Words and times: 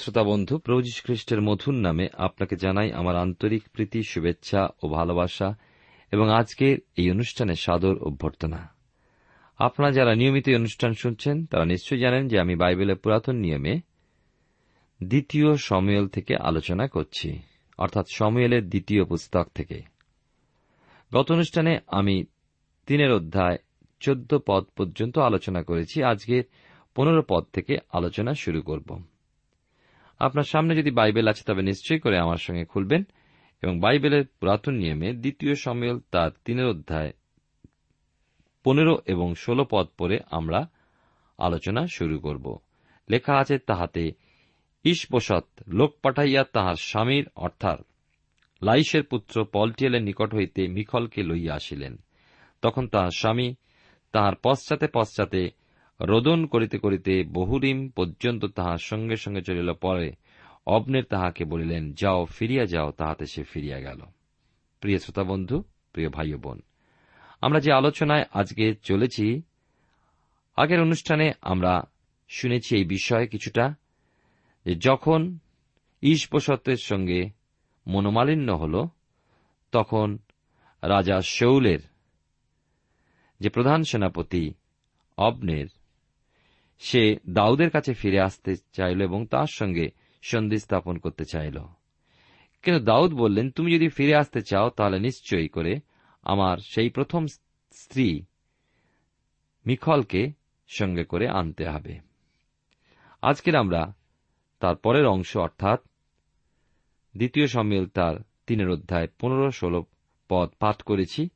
শ্রোতা 0.00 0.22
বন্ধু 0.22 0.58
প্রভু 0.58 0.82
খ্রিস্টের 1.04 1.40
মধুর 1.42 1.74
নামে 1.74 2.08
আপনাকে 2.18 2.56
জানাই 2.56 2.92
আমার 2.92 3.16
আন্তরিক 3.16 3.62
প্রীতি, 3.72 4.02
শুভেচ্ছা 4.02 4.68
ও 4.82 4.88
ভালোবাসা 4.88 5.54
এবং 6.12 6.30
আজকের 6.30 6.78
এই 6.96 7.10
অনুষ্ঠানে 7.10 7.54
সাদর 7.54 7.98
অভ্যর্থনা। 7.98 8.74
আপনারা 9.58 9.92
যারা 9.92 10.14
নিয়মিত 10.14 10.48
অনুষ্ঠান 10.48 10.92
শুনছেন, 10.92 11.46
তারা 11.46 11.64
নিশ্চয়ই 11.64 12.00
জানেন 12.00 12.28
যে 12.28 12.40
আমি 12.40 12.56
বাইবেলের 12.56 12.96
পুরাতন 12.96 13.36
নিয়মে 13.36 13.80
দ্বিতীয় 15.04 15.56
সময়েল 15.56 16.08
থেকে 16.08 16.36
আলোচনা 16.36 16.86
করছি, 16.86 17.38
অর্থাৎ 17.78 18.06
সময়েলের 18.14 18.68
দ্বিতীয় 18.68 19.04
পুস্তক 19.04 19.48
থেকে। 19.54 19.82
গত 21.14 21.32
অনুষ্ঠানে 21.32 21.78
আমি 21.86 22.24
তিনের 22.86 23.12
অধ্যায় 23.12 23.58
চোদ্দ 24.00 24.38
পদ 24.46 24.64
পর্যন্ত 24.64 25.18
আলোচনা 25.18 25.62
করেছি, 25.62 26.02
আজকের 26.02 26.42
পনেরো 26.94 27.22
পদ 27.28 27.44
থেকে 27.52 27.78
আলোচনা 27.92 28.34
শুরু 28.34 28.62
করব। 28.62 29.02
আপনার 30.20 30.44
সামনে 30.44 30.76
যদি 30.76 30.90
বাইবেল 30.90 31.28
আছে, 31.28 31.44
তবে 31.46 31.62
নিশ্চয়ই 31.62 31.98
করে 31.98 32.18
আমার 32.18 32.36
সঙ্গে 32.36 32.64
খুলবেন। 32.64 33.06
এবং 33.62 33.80
বাইবেলের 33.80 34.24
পুরাতন 34.40 34.74
নিয়মে 34.74 35.12
দ্বিতীয় 35.12 35.54
সময়েল 35.54 36.00
তার 36.10 36.30
তিনের 36.44 36.66
অধ্যায় 36.66 37.12
পনেরো 38.64 38.98
এবং 39.06 39.34
ষোলো 39.34 39.66
পদ 39.70 39.86
পরে 39.98 40.18
আমরা 40.30 40.70
আলোচনা 41.38 41.86
শুরু 41.86 42.18
করব। 42.18 42.58
লেখা 43.10 43.34
আছে, 43.36 43.58
তাহাতে 43.58 44.12
ঈশবসত 44.84 45.46
লোক 45.68 45.96
পাঠাইয়া 46.02 46.44
তাহার 46.44 46.74
স্বামীর, 46.74 47.28
অর্থাৎ 47.36 47.80
লাইসের 48.62 49.04
পুত্র 49.04 49.44
পলটিয়েলের 49.44 50.02
নিকট 50.02 50.34
হইতে 50.34 50.68
মিখলকে 50.68 51.22
লইয়া 51.22 51.54
আসিলেন। 51.54 51.96
তখন 52.62 52.88
তাহার 52.88 53.10
স্বামী 53.10 53.54
তাহার 54.12 54.32
পশ্চাতে 54.42 54.86
পশ্চাতে 54.94 55.59
রোদন 56.00 56.46
করিতে 56.46 56.78
করিতে 56.78 57.24
বহুরিম 57.24 57.88
পর্যন্ত 57.88 58.44
তাহার 58.44 58.78
সঙ্গে 58.78 59.16
সঙ্গে 59.16 59.42
চলিল, 59.42 59.72
পরে 59.72 60.12
অবনের 60.66 61.04
তাহাকে 61.04 61.44
বলিলেন, 61.44 61.92
যাও, 61.92 62.24
ফিরিয়া 62.24 62.66
যাও, 62.66 62.90
তাহাতে 62.90 63.26
সে 63.26 63.42
ফিরিয়া 63.42 63.80
গেল। 63.80 64.00
প্রিয় 64.80 64.98
শ্রোতা 64.98 65.24
বন্ধু, 65.24 65.62
প্রিয় 65.92 66.08
ভাই 66.08 66.34
বোন, 66.34 66.60
আমরা 67.40 67.60
যে 67.60 67.72
আলোচনায় 67.72 68.24
আজকে 68.32 68.74
চলেছি, 68.74 69.42
আগের 70.56 70.80
অনুষ্ঠানে 70.80 71.32
আমরা 71.42 71.82
শুনেছি 72.28 72.76
এই 72.76 72.84
বিষয়ে 72.84 73.26
কিছুটা, 73.26 73.74
যে 74.64 74.74
যখন 74.74 75.38
ঈশপসতের 76.02 76.76
সঙ্গে 76.76 77.30
মনোমালিন্য 77.86 78.52
হল, 78.52 78.86
তখন 79.72 80.18
রাজা 80.82 81.20
শৌলের 81.20 81.78
যে 83.40 83.48
প্রধান 83.48 83.82
সেনাপতি 83.82 84.54
অবনের 85.16 85.66
সে 86.80 87.16
দাউদের 87.28 87.70
কাছে 87.70 87.94
ফিরে 87.94 88.20
আসতে 88.20 88.56
চাইল 88.56 89.00
এবং 89.00 89.26
তার 89.26 89.46
সঙ্গে 89.50 89.88
সন্ধি 90.22 90.58
স্থাপন 90.58 90.98
করতে 90.98 91.24
চাইল। 91.24 91.58
কিন্তু 92.62 92.84
দাউদ 92.84 93.14
বললেন, 93.14 93.50
তুমি 93.50 93.74
যদি 93.74 93.88
ফিরে 93.88 94.14
আসতে 94.14 94.40
চাও, 94.40 94.70
তাহলে 94.70 94.98
নিশ্চয়ই 94.98 95.48
করে 95.48 95.80
আমার 96.22 96.56
সেই 96.58 96.90
প্রথম 96.90 97.26
স্ত্রী 97.72 98.22
মিখলকে 99.66 100.32
সঙ্গে 100.68 101.04
করে 101.04 101.28
আনতে 101.28 101.68
হবে। 101.68 101.98
আজকের 103.22 103.56
আমরা 103.56 103.94
তার 104.60 104.76
পরের 104.76 105.06
অংশ, 105.06 105.36
অর্থাৎ 105.36 105.80
দ্বিতীয় 107.16 107.46
সম্মেল 107.46 107.86
তার 107.86 108.14
তিনের 108.46 108.68
অধ্যায় 108.68 109.08
পনেরো 109.20 109.50
ষোলো 109.50 109.84
পদ 110.28 110.50
পাঠ 110.58 110.82
করেছি। 110.82 111.28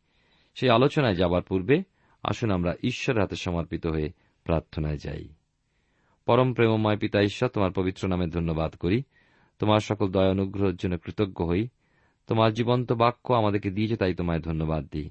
সেই 0.55 0.71
আলোচনায় 0.71 1.15
যাবার 1.15 1.43
পূর্বে 1.43 1.83
আসুন 2.23 2.51
আমরা 2.51 2.75
ঈশ্বরের 2.83 3.21
হাতে 3.21 3.37
সমর্পিত 3.37 3.87
হয়ে 3.87 4.13
প্রার্থনায় 4.45 4.97
যাই। 4.97 5.29
পরম 6.27 6.55
প্রেমময় 6.55 6.97
পিতা 6.97 7.23
ঈশ্বর, 7.23 7.49
তোমার 7.49 7.73
পবিত্র 7.73 8.09
নামে 8.09 8.27
ধন্যবাদ 8.27 8.75
করি। 8.75 9.03
তোমার 9.59 9.81
সকল 9.81 10.09
দয় 10.09 10.31
অনুগ্রহের 10.31 10.77
জন্য 10.77 10.99
কৃতজ্ঞ 10.99 11.45
হই। 11.45 11.69
তোমার 12.27 12.53
জীবন্ত 12.53 12.93
বাক্য 12.93 13.35
আমাদেরকে 13.35 13.71
দিয়েছে, 13.71 13.97
তাই 13.97 14.15
তোমায় 14.15 14.41
ধন্যবাদ 14.41 14.89
দিই। 14.93 15.11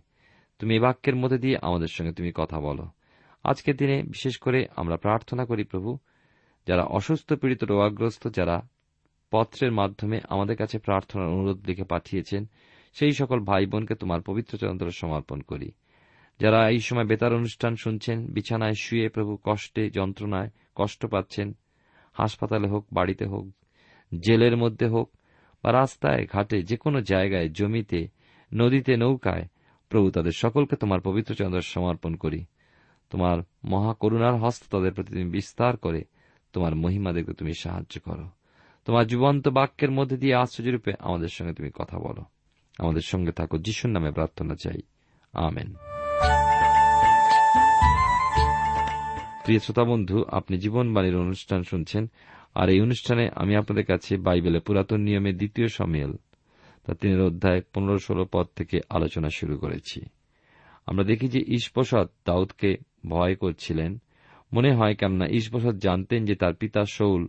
তুমি 0.60 0.74
এই 0.74 0.80
বাক্যের 0.80 1.16
মধ্যে 1.16 1.38
দিয়ে 1.38 1.58
আমাদের 1.62 1.88
সঙ্গে 1.88 2.12
তুমি 2.12 2.32
কথা 2.36 2.60
বলো। 2.60 2.88
আজকের 3.44 3.76
দিনে 3.76 4.04
বিশেষ 4.04 4.38
করে 4.38 4.68
আমরা 4.76 4.98
প্রার্থনা 4.98 5.46
করি, 5.46 5.64
প্রভু, 5.64 5.98
যারা 6.68 6.84
অসুস্থ, 6.84 7.34
পীড়িত, 7.34 7.64
রোগাগ্রস্ত, 7.64 8.28
যারা 8.28 8.62
পত্রের 9.32 9.72
মাধ্যমে 9.72 10.20
আমাদের 10.30 10.58
কাছে 10.58 10.80
প্রার্থনার 10.80 11.28
অনুরোধ 11.28 11.68
লিখে 11.68 11.84
পাঠিয়েছেন, 11.84 12.50
সেই 12.94 13.12
সকল 13.12 13.40
ভাই 13.40 13.66
বোনকে 13.66 13.96
তোমার 13.96 14.22
পবিত্র 14.22 14.58
চন্দ্র 14.58 14.92
সমর্পণ 14.92 15.42
করি। 15.42 15.72
যারা 16.40 16.70
এই 16.70 16.80
সময় 16.80 17.06
বেতার 17.06 17.34
অনুষ্ঠান 17.34 17.76
শুনছেন, 17.76 18.28
বিছানায় 18.28 18.74
শুয়ে 18.74 19.10
প্রভু 19.10 19.38
কষ্টে, 19.44 19.90
যন্ত্রণায় 19.90 20.50
কষ্ট 20.76 21.06
পাচ্ছেন, 21.06 21.56
হাসপাতালে 22.14 22.68
হোক, 22.68 22.86
বাড়িতে 22.94 23.26
হোক, 23.26 23.52
জেলের 24.20 24.58
মধ্যে 24.58 24.88
হোক, 24.88 25.12
বা 25.64 25.72
রাস্তায়, 25.72 26.28
ঘাটে 26.34 26.62
যে 26.62 26.78
কোনো 26.78 27.02
জায়গায়, 27.02 27.50
জমিতে, 27.50 28.08
নদীতে, 28.54 28.98
নৌকায়, 28.98 29.48
প্রভু 29.90 30.12
তাদের 30.12 30.32
সকলকে 30.32 30.76
তোমার 30.76 31.02
পবিত্র 31.02 31.36
চন্দ্র 31.36 31.62
সমর্পণ 31.62 32.16
করি। 32.16 32.46
তোমার 33.10 33.38
মহাকরুণার 33.64 34.36
হস্ত 34.36 34.76
তাদের 34.76 34.94
প্রতি 34.94 35.14
তুমি 35.14 35.30
বিস্তার 35.30 35.78
করে, 35.78 36.04
তোমার 36.54 36.76
মহিমা 36.76 37.14
দেখতে 37.14 37.34
তুমি 37.34 37.54
সাহায্য 37.54 38.00
করো। 38.02 38.30
তোমার 38.86 39.08
জীবন্ত 39.08 39.48
বাক্যের 39.48 39.92
মধ্যে 39.92 40.18
দিয়ে 40.18 40.36
আশ্চর্যরূপে 40.36 40.94
আমাদের 41.00 41.30
সঙ্গে 41.30 41.54
তুমি 41.54 41.70
কথা 41.74 42.00
বলো। 42.00 42.24
আমাদের 42.78 43.02
সঙ্গে 43.02 43.32
থাকো, 43.32 43.58
যিশুর 43.58 43.92
নামে 43.92 44.12
প্রার্থনা 44.12 44.56
চাই। 44.64 44.82
আমেন। 45.34 45.93
প্রিয় 49.44 49.62
শ্রোতা 49.64 49.84
বন্ধু, 49.92 50.18
আপনি 50.40 50.56
জীবনবাণীর 50.58 51.24
অনুষ্ঠান 51.26 51.62
শুনছেন, 51.64 52.04
আর 52.60 52.68
এই 52.74 52.80
অনুষ্ঠানে 52.86 53.24
আমি 53.42 53.54
আপনাদের 53.56 53.86
কাছে 53.86 54.12
বাইবেলে 54.28 54.60
পুরাতন 54.66 55.00
নিয়মের 55.08 55.36
দ্বিতীয় 55.38 55.68
সমিল 55.78 56.12
তা 56.86 56.92
তিনের 57.00 57.22
অধ্যায় 57.22 57.62
পনেরো 57.74 58.00
ষোলো 58.00 58.24
পদ 58.34 58.46
থেকে 58.56 58.78
আলোচনা 58.90 59.30
শুরু 59.30 59.56
করেছি। 59.58 60.00
আমরা 60.88 61.04
দেখি 61.12 61.28
যে 61.28 61.42
ঈশপ্রসাদ 61.58 62.08
দাউদকে 62.26 62.70
ভয় 63.10 63.36
করছিলেন। 63.36 63.92
মনে 64.52 64.72
হয় 64.78 64.96
কেননা 64.96 65.26
ঈশপ্রসাদ 65.38 65.76
জানতেন 65.86 66.20
যে 66.26 66.36
তার 66.36 66.54
পিতা 66.62 66.82
শৌল 66.96 67.22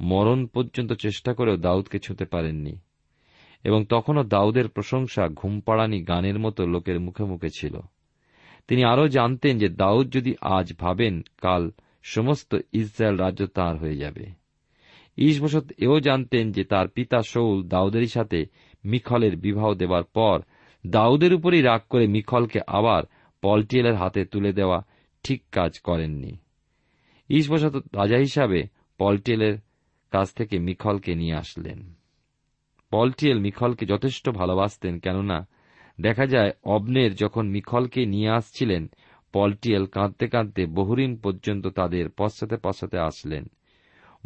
মরণ 0.00 0.40
পর্যন্ত 0.46 0.90
চেষ্টা 1.04 1.30
করেও 1.38 1.56
দাউদকে 1.66 1.98
ছুঁতে 1.98 2.24
পারেননি, 2.24 2.74
এবং 3.64 3.80
তখনও 3.88 4.22
দাউদের 4.34 4.66
প্রশংসা 4.68 5.22
ঘুমপাড়ানি 5.40 5.98
গানের 6.02 6.38
মতো 6.38 6.60
লোকের 6.66 6.98
মুখে 7.00 7.24
মুখে 7.24 7.50
ছিল। 7.58 7.74
তিনি 8.68 8.84
আরও 8.84 9.08
জানতেন 9.08 9.58
যে 9.58 9.68
দাউদ 9.68 10.12
যদি 10.12 10.34
আজ 10.40 10.74
ভাবেন, 10.78 11.22
কাল 11.42 11.70
সমস্ত 12.02 12.56
ইসরায়েল 12.72 13.16
রাজ্য 13.16 13.46
তাঁর 13.46 13.76
হয়ে 13.76 13.96
যাবে। 13.96 14.26
ঈশবসত 15.16 15.72
এও 15.78 16.00
জানতেন 16.00 16.52
যে 16.52 16.64
তার 16.64 16.88
পিতা 16.88 17.22
শৌল 17.22 17.62
দাউদেরই 17.62 18.06
সাথে 18.06 18.46
মিখলের 18.84 19.36
বিবাহ 19.36 19.74
দেবার 19.74 20.04
পর 20.04 20.40
দাউদের 20.86 21.34
উপরই 21.34 21.62
রাগ 21.62 21.80
করে 21.90 22.06
মিখলকে 22.06 22.60
আবার 22.66 23.02
পলটিয়েলের 23.42 23.94
হাতে 23.94 24.24
তুলে 24.24 24.52
দেওয়া 24.52 24.82
ঠিক 25.22 25.42
কাজ 25.52 25.80
করেননি। 25.80 26.36
ঈশবসত 27.28 27.76
রাজা 27.76 28.16
হিসাবে 28.16 28.62
পলটিয়েলের 28.98 29.58
কাছ 30.10 30.34
থেকে 30.34 30.58
মিখলকে 30.58 31.14
নিয়ে 31.14 31.34
আসলেন। 31.34 31.94
পলটিয়েল 32.90 33.38
মিখলকে 33.38 33.86
যথেষ্ট 33.86 34.28
ভালোবাসতেন, 34.28 34.98
কেননা 34.98 35.48
দেখা 36.00 36.26
যায়, 36.26 36.50
অবনের 36.64 37.14
যখন 37.14 37.48
মিখলকে 37.48 38.06
নিয়ে 38.06 38.28
আসছিলেন, 38.28 38.90
পলটিয়েল 39.32 39.86
কাঁদতে 39.86 40.28
কাঁদতে 40.28 40.66
বহুরিম 40.66 41.16
পর্যন্ত 41.16 41.66
তাদের 41.66 42.08
পশ্চাতে 42.08 42.56
পশ্চাতে 42.56 42.98
আসলেন। 42.98 43.44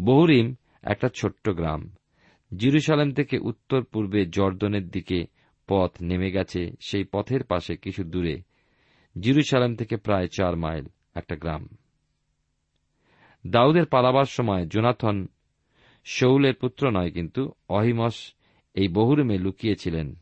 বহুরিম 0.00 0.55
একটা 0.82 1.09
ছোট্ট 1.09 1.50
গ্রাম। 1.50 1.93
জিরুসালেম 2.56 3.12
থেকে 3.12 3.38
উত্তর 3.38 3.85
পূর্বে 3.85 4.26
জর্দনের 4.26 4.88
দিকে 4.88 5.25
পথ 5.69 5.91
নেমে 6.00 6.31
গেছে, 6.31 6.70
সেই 6.81 7.05
পথের 7.05 7.44
পাশে 7.44 7.76
কিছু 7.76 8.05
দূরে। 8.05 8.43
জিরুসালেম 9.21 9.76
থেকে 9.76 9.97
প্রায় 9.97 10.26
চার 10.26 10.56
মাইল 10.56 10.85
একটা 11.14 11.37
গ্রাম। 11.37 11.69
দাউদের 13.47 13.87
পালাবার 13.87 14.25
সময় 14.25 14.67
জোনাথন 14.67 15.26
শৌলের 16.05 16.55
পুত্র 16.55 16.91
নয় 16.91 17.11
কিন্তু 17.11 17.53
অহিমস 17.69 18.35
এই 18.75 18.88
বহুরুমে 18.88 19.38
লুকিয়েছিলেন। 19.38 20.14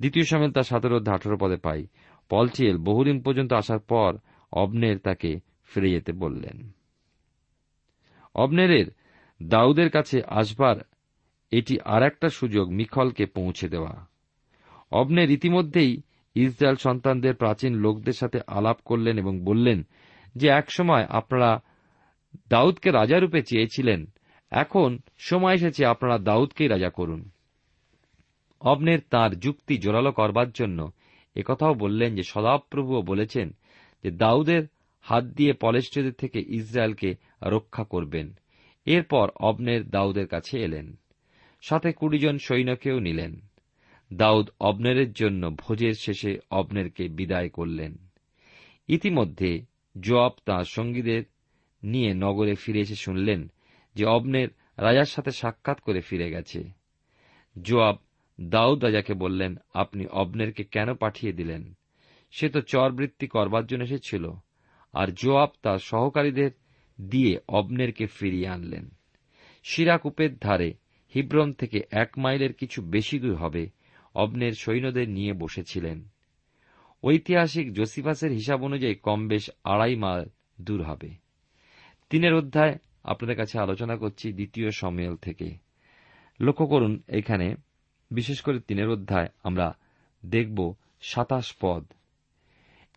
দ্বিতীয় 0.00 0.24
সামিল 0.24 0.50
তার 0.50 0.62
সতেরো 0.62 0.96
আঠারো 0.98 1.36
পদে 1.36 1.56
পাই। 1.56 1.86
পলচিয়েল 2.30 2.76
বহুদিন 2.78 3.22
পর্যন্ত 3.22 3.52
আসার 3.52 3.78
পর 3.78 4.10
অবনের 4.52 4.98
তাকে 4.98 5.40
ফিরে 5.64 5.90
যেতে 5.90 6.12
বললেন। 6.12 6.56
অবনেরের 8.34 8.86
দাউদের 9.42 9.90
কাছে 9.90 10.22
আসবার 10.26 10.76
এটি 11.52 11.74
আর 11.84 12.02
একটা 12.02 12.28
সুযোগ 12.28 12.70
মিখলকে 12.70 13.26
পৌঁছে 13.26 13.68
দেওয়া। 13.68 14.06
অবনের 14.90 15.30
ইতিমধ্যেই 15.30 15.92
ইসরায়েল 16.34 16.76
সন্তানদের 16.76 17.34
প্রাচীন 17.34 17.72
লোকদের 17.74 18.12
সাথে 18.12 18.38
আলাপ 18.46 18.78
করলেন 18.84 19.18
এবং 19.18 19.34
বললেন 19.44 19.82
যে 20.34 20.48
একসময় 20.48 21.04
আপনারা 21.10 21.50
দাউদকে 22.48 22.90
রাজারূপে 22.90 23.40
চেয়েছিলেন, 23.42 24.00
এখন 24.50 24.98
সময় 25.18 25.54
এসেছে 25.54 25.86
আপনারা 25.86 26.18
দাউদকেই 26.18 26.68
রাজা 26.68 26.90
করুন। 26.90 27.30
অবনের 28.64 28.98
তার 29.10 29.36
যুক্তি 29.36 29.78
জোরালো 29.78 30.12
করবার 30.12 30.50
জন্য 30.50 30.92
একথাও 31.36 31.74
বললেন 31.74 32.16
যে 32.16 32.22
সদাপ্রভুও 32.22 33.02
বলেছেন 33.02 33.56
যে 34.02 34.10
দাউদের 34.10 34.62
হাত 35.00 35.24
দিয়ে 35.24 35.52
পলেষ্টদের 35.52 36.12
থেকে 36.12 36.44
ইসরায়েলকে 36.48 37.14
রক্ষা 37.42 37.84
করবেন। 37.84 38.34
এরপর 38.84 39.30
অবনের 39.40 39.90
দাউদের 39.90 40.26
কাছে 40.26 40.58
এলেন। 40.58 40.98
সাথে 41.62 41.92
কুড়ি 41.92 42.18
জন 42.18 42.38
সৈন্যকেও 42.38 42.98
নিলেন। 42.98 43.40
দাউদ 44.12 44.50
অবনেরের 44.60 45.12
জন্য 45.12 45.50
ভোজের 45.50 45.94
শেষে 45.94 46.38
অবনেরকে 46.50 47.08
বিদায় 47.08 47.48
করলেন। 47.48 47.96
ইতিমধ্যে 48.88 49.64
জোয়াব 50.00 50.32
তাঁর 50.46 50.64
সঙ্গীদের 50.64 51.22
নিয়ে 51.82 52.14
নগরে 52.14 52.54
ফিরে 52.54 52.80
এসে 52.80 52.94
শুনলেন 52.94 53.52
যে 53.94 54.04
অবনের 54.04 54.48
রাজার 54.76 55.04
সাথে 55.04 55.30
সাক্ষাৎ 55.30 55.80
করে 55.80 56.00
ফিরে 56.00 56.30
গেছে। 56.30 56.70
জোয়াব 57.62 57.96
দাউদ 58.40 58.84
রাজাকে 58.84 59.14
বললেন, 59.14 59.56
আপনি 59.74 60.06
অবনেরকে 60.06 60.64
কেন 60.64 60.94
পাঠিয়ে 60.94 61.32
দিলেন? 61.32 61.74
সে 62.30 62.48
তো 62.48 62.60
চরবৃত্তি 62.60 63.26
করবার 63.26 63.66
জন্য 63.66 63.84
এসেছিল, 63.84 64.32
আর 64.92 65.08
জোয়াব 65.08 65.50
তার 65.62 65.78
সহকারীদের 65.78 66.50
দিয়ে 67.00 67.40
অবনেরকে 67.48 68.06
ফিরিয়ে 68.06 68.48
আনলেন। 68.48 68.90
শিরাকূপের 69.62 70.38
ধারে, 70.38 70.74
হিব্রন 71.14 71.52
থেকে 71.52 71.82
এক 71.90 72.10
মাইলের 72.18 72.52
কিছু 72.52 72.82
বেশি 72.82 73.18
দূর 73.18 73.34
হবে, 73.34 73.70
অবনের 74.14 74.52
সৈন্যদের 74.52 75.08
নিয়ে 75.08 75.32
বসেছিলেন। 75.32 76.08
ঐতিহাসিক 77.02 77.72
জোসিফাসের 77.72 78.30
হিসাব 78.30 78.62
অনুযায়ী 78.62 78.94
কম 78.94 79.28
বেশ 79.28 79.50
আড়াই 79.64 79.96
মাইল 79.96 80.24
দূর 80.60 80.82
হবে। 80.82 81.14
তিনের 82.10 82.34
অধ্যায় 82.34 82.78
আপনাদের 83.04 83.36
কাছে 83.36 83.58
আলোচনা 83.58 83.96
করছি 83.96 84.32
দ্বিতীয় 84.32 84.70
সম্মেল 84.70 85.16
থেকে। 85.16 85.58
লক্ষ্য 86.40 86.66
করুন, 86.66 87.02
এখানে 87.08 87.54
বিশেষ 88.14 88.38
করে 88.40 88.58
তিনের 88.60 88.88
অধ্যায় 88.88 89.28
আমরা 89.44 89.76
দেখব 90.26 90.74
সাতাশ 91.02 91.46
পদ। 91.60 91.84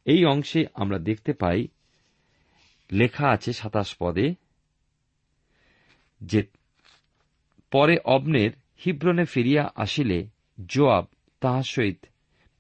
এই 0.06 0.26
অংশে 0.26 0.66
আমরা 0.74 1.00
দেখতে 1.00 1.34
পাই, 1.34 1.68
লেখা 2.92 3.28
আছে 3.30 3.54
সাতাশ 3.54 3.96
পদে 4.00 4.28
যে, 6.22 6.42
পরে 7.72 7.98
অবনের 8.06 8.52
হিব্রনে 8.86 9.26
ফিরিয়া 9.26 9.64
আসিলে 9.76 10.20
জোয়াব 10.66 11.06
তাহার 11.42 11.64
সহিত 11.64 12.06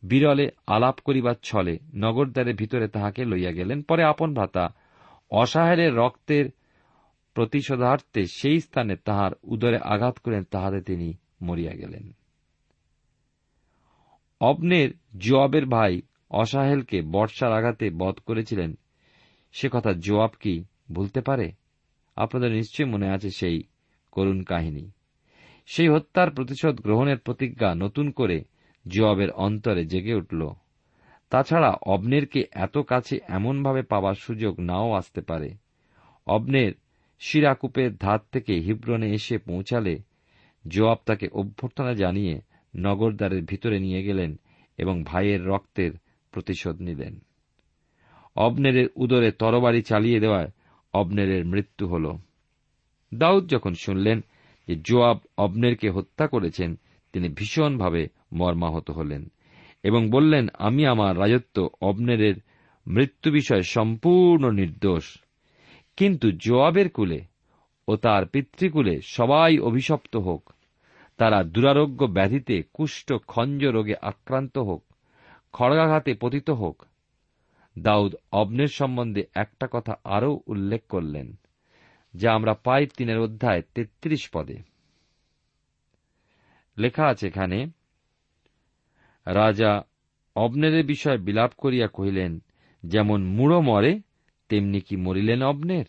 বিরলে 0.03 0.49
আলাপ 0.67 0.99
করিবার 0.99 1.35
ছলে 1.43 1.79
নগরদ্বারের 1.95 2.55
ভিতরে 2.55 2.87
তাহাকে 2.87 3.25
লইয়া 3.25 3.51
গেলেন। 3.51 3.81
পরে 3.81 4.03
আপন 4.03 4.33
ভাতা 4.33 4.65
অসহায়ের 5.31 5.95
রক্তের 5.95 6.45
প্রতিশোধার্থে 7.33 8.25
সেই 8.25 8.59
স্থানে 8.59 8.95
তাহার 8.95 9.31
উদরে 9.43 9.77
আঘাত 9.77 10.19
করেন 10.19 10.43
তাহাতে 10.43 10.81
তিনি 10.81 11.13
মরিয়া 11.41 11.73
গেলেন। 11.73 12.16
অবনের 14.41 14.89
জোয়াবের 15.17 15.65
ভাই 15.65 16.01
অসাহেলকে 16.29 17.01
বর্ষার 17.01 17.53
আঘাতে 17.53 17.89
বধ 17.89 18.19
করেছিলেন। 18.25 18.77
সে 19.51 19.69
কথা 19.71 19.93
জোয়াব 19.93 20.29
কি 20.39 20.63
ভুলতে 20.91 21.21
পারে? 21.21 21.51
আপনাদের 22.15 22.51
নিশ্চয় 22.51 22.85
মনে 22.85 23.09
আছে 23.09 23.29
সেই 23.29 23.63
করুণ 24.11 24.43
কাহিনী। 24.43 24.91
সেই 25.65 25.89
হত্যার 25.89 26.31
প্রতিশোধ 26.31 26.81
গ্রহণের 26.81 27.17
প্রতিজ্ঞা 27.17 27.75
নতুন 27.75 28.11
করে 28.11 28.43
জোয়াবের 28.87 29.31
অন্তরে 29.31 29.85
জেগে 29.85 30.13
উঠল। 30.13 30.49
তাছাড়া 31.29 31.69
অবনেরকে 31.69 32.43
এত 32.51 32.77
কাছে 32.77 33.19
এমনভাবে 33.27 33.81
পাবার 33.81 34.13
সুযোগ 34.13 34.59
নাও 34.59 34.93
আসতে 34.93 35.21
পারে। 35.21 35.49
অবনের 36.27 36.73
শিরাকূপের 37.19 37.95
ধার 37.95 38.19
থেকে 38.31 38.53
হিব্রনে 38.53 39.09
এসে 39.09 39.37
পৌঁছালে 39.37 39.99
জোয়াব 40.67 40.97
তাকে 41.05 41.27
অভ্যর্থনা 41.31 41.93
জানিয়ে 41.93 42.41
নগরদ্বারের 42.75 43.43
ভিতরে 43.43 43.79
নিয়ে 43.79 44.03
গেলেন 44.03 44.39
এবং 44.77 45.03
ভাইয়ের 45.03 45.45
রক্তের 45.45 45.91
প্রতিশোধ 46.31 46.81
নিলেন। 46.81 47.19
অবনেরের 48.35 48.87
উদরে 48.95 49.31
তরবারি 49.31 49.81
চালিয়ে 49.81 50.19
দেওয়ায় 50.19 50.51
অবনেরের 50.93 51.45
মৃত্যু 51.45 51.87
হল। 51.87 52.17
দাউদ 53.13 53.49
যখন 53.49 53.73
শুনলেন 53.73 54.21
যে 54.67 54.75
জোয়াব 54.75 55.19
অবনেরকে 55.37 55.89
হত্যা 55.89 56.27
করেছেন, 56.27 56.79
তিনি 57.13 57.29
ভীষণভাবে 57.29 58.07
মর্মাহত 58.33 58.91
হলেন 58.91 59.31
এবং 59.83 60.09
বললেন, 60.09 60.47
আমি 60.53 60.85
আমার 60.85 61.19
রাজত্ব 61.19 61.69
অবনেরের 61.81 62.35
মৃত্যু 62.87 63.31
বিষয়ে 63.31 63.63
সম্পূর্ণ 63.63 64.51
নির্দোষ। 64.51 65.17
কিন্তু 65.97 66.31
জোয়াবের 66.31 66.89
কুলে 66.89 67.21
ও 67.87 67.95
তার 67.95 68.25
পিতৃকুলে 68.25 69.01
সবাই 69.01 69.59
অভিশপ্ত 69.59 70.15
হোক। 70.15 70.53
তারা 71.17 71.43
দুরারোগ্য 71.43 72.07
ব্যাধিতে 72.07 72.63
কুষ্ঠ 72.73 73.13
খঞ্জ 73.27 73.65
রোগে 73.65 73.95
আক্রান্ত 74.01 74.57
হোক, 74.57 74.83
খড়গাঘাতে 75.53 76.11
পতিত 76.13 76.49
হোক। 76.49 76.85
দাউদ 77.77 78.15
অবনের 78.31 78.67
সম্বন্ধে 78.67 79.23
একটা 79.33 79.67
কথা 79.71 79.93
আরও 80.03 80.41
উল্লেখ 80.47 80.81
করলেন, 80.89 81.27
যা 82.13 82.33
আমরা 82.33 82.53
পাই 82.53 82.87
তিনের 82.97 83.19
অধ্যায় 83.19 83.61
তেত্রিশ 83.75 84.29
পদে। 84.33 84.57
লেখা 86.77 87.05
আছে 87.07 87.27
এখানে, 87.27 87.67
রাজা 89.25 89.83
অবনেরের 90.35 90.85
বিষয়ে 90.85 91.17
বিলাপ 91.17 91.51
করিয়া 91.57 91.87
কহিলেন, 91.87 92.39
যেমন 92.83 93.19
মুড়ো 93.25 93.61
মরে, 93.61 93.93
তেমনি 94.49 94.79
কি 94.79 94.95
মরিলেন 94.95 95.43
অবনের 95.43 95.87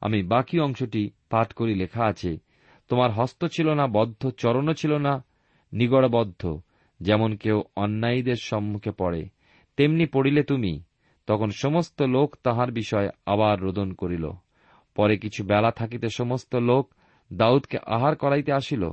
আমি 0.00 0.22
বাকি 0.22 0.60
অংশটি 0.60 1.10
পাঠ 1.30 1.52
করি, 1.52 1.74
লেখা 1.74 2.04
আছে 2.04 2.47
তোমার 2.88 3.10
হস্ত 3.10 3.44
ছিল 3.44 3.74
না, 3.74 3.86
বদ্ধ 3.86 4.30
চরণও 4.30 4.74
ছিল 4.74 4.98
না, 4.98 5.24
নিগড়বদ্ধ, 5.72 6.60
যেমন 7.00 7.36
কেউ 7.36 7.62
অন্যায়ীদের 7.76 8.36
সম্মুখে 8.36 8.90
পড়ে। 8.90 9.28
তেমনি 9.76 10.06
পড়িলে 10.06 10.42
তুমি, 10.42 10.82
তখন 11.26 11.50
সমস্ত 11.50 12.02
লোক 12.02 12.36
তাহার 12.42 12.72
বিষয়ে 12.72 13.10
আবার 13.26 13.60
রোদন 13.60 13.92
করিল। 13.92 14.30
পরে 14.94 15.16
কিছু 15.16 15.44
বেলা 15.44 15.70
থাকিতে 15.70 16.08
সমস্ত 16.08 16.54
লোক 16.54 16.94
দাউদকে 17.32 17.78
আহার 17.86 18.16
করাইতে 18.16 18.52
আসিল, 18.52 18.88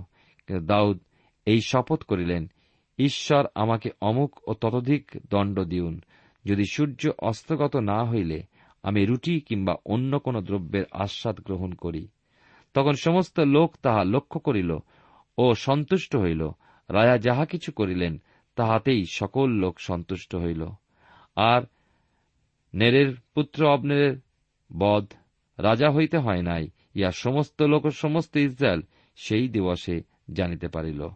কিন্তু 0.47 0.65
দাউদ 0.65 0.99
এই 1.45 1.61
শপথ 1.61 2.03
করিলেন, 2.03 2.51
ঈশ্বর 2.99 3.45
আমাকে 3.55 3.89
অমুক 4.01 4.39
ও 4.47 4.53
ততোধিক 4.53 5.11
দণ্ড 5.29 5.59
দিউন। 5.59 6.01
যদি 6.45 6.63
সূর্য 6.71 7.09
অস্তগত 7.19 7.75
না 7.75 8.03
হইলে, 8.03 8.43
আমি 8.83 9.05
রুটি 9.05 9.39
কিংবা 9.39 9.75
অন্য 9.85 10.19
কোন 10.19 10.41
দ্রব্যের 10.41 10.83
আস্বাদ 10.91 11.41
গ্রহণ 11.41 11.71
করি। 11.71 12.07
তখন 12.75 12.93
সমস্ত 12.93 13.39
লোক 13.39 13.75
তাহা 13.81 14.03
লক্ষ্য 14.03 14.39
করিল 14.39 14.77
ও 15.37 15.55
সন্তুষ্ট 15.55 16.15
হইল। 16.15 16.49
রাজা 16.89 17.17
যাহা 17.17 17.45
কিছু 17.45 17.71
করিলেন, 17.71 18.21
তাহাতেই 18.55 19.05
সকল 19.05 19.49
লোক 19.49 19.79
সন্তুষ্ট 19.79 20.35
হইল। 20.35 20.67
আর 21.35 21.61
নেরের 22.73 23.15
পুত্র 23.35 23.67
অবনেরের 23.67 24.17
বধ 24.77 25.07
রাজা 25.57 25.91
হইতে 25.91 26.17
হয় 26.17 26.41
নাই 26.41 26.69
ইয়া 26.95 27.11
সমস্ত 27.11 27.61
লোক 27.61 27.89
সমস্ত 27.89 28.37
ইসরায়েল 28.37 28.81
সেই 29.15 29.49
দিবসে 29.49 30.01
জানিতে 30.33 30.67
পারিল। 30.67 31.07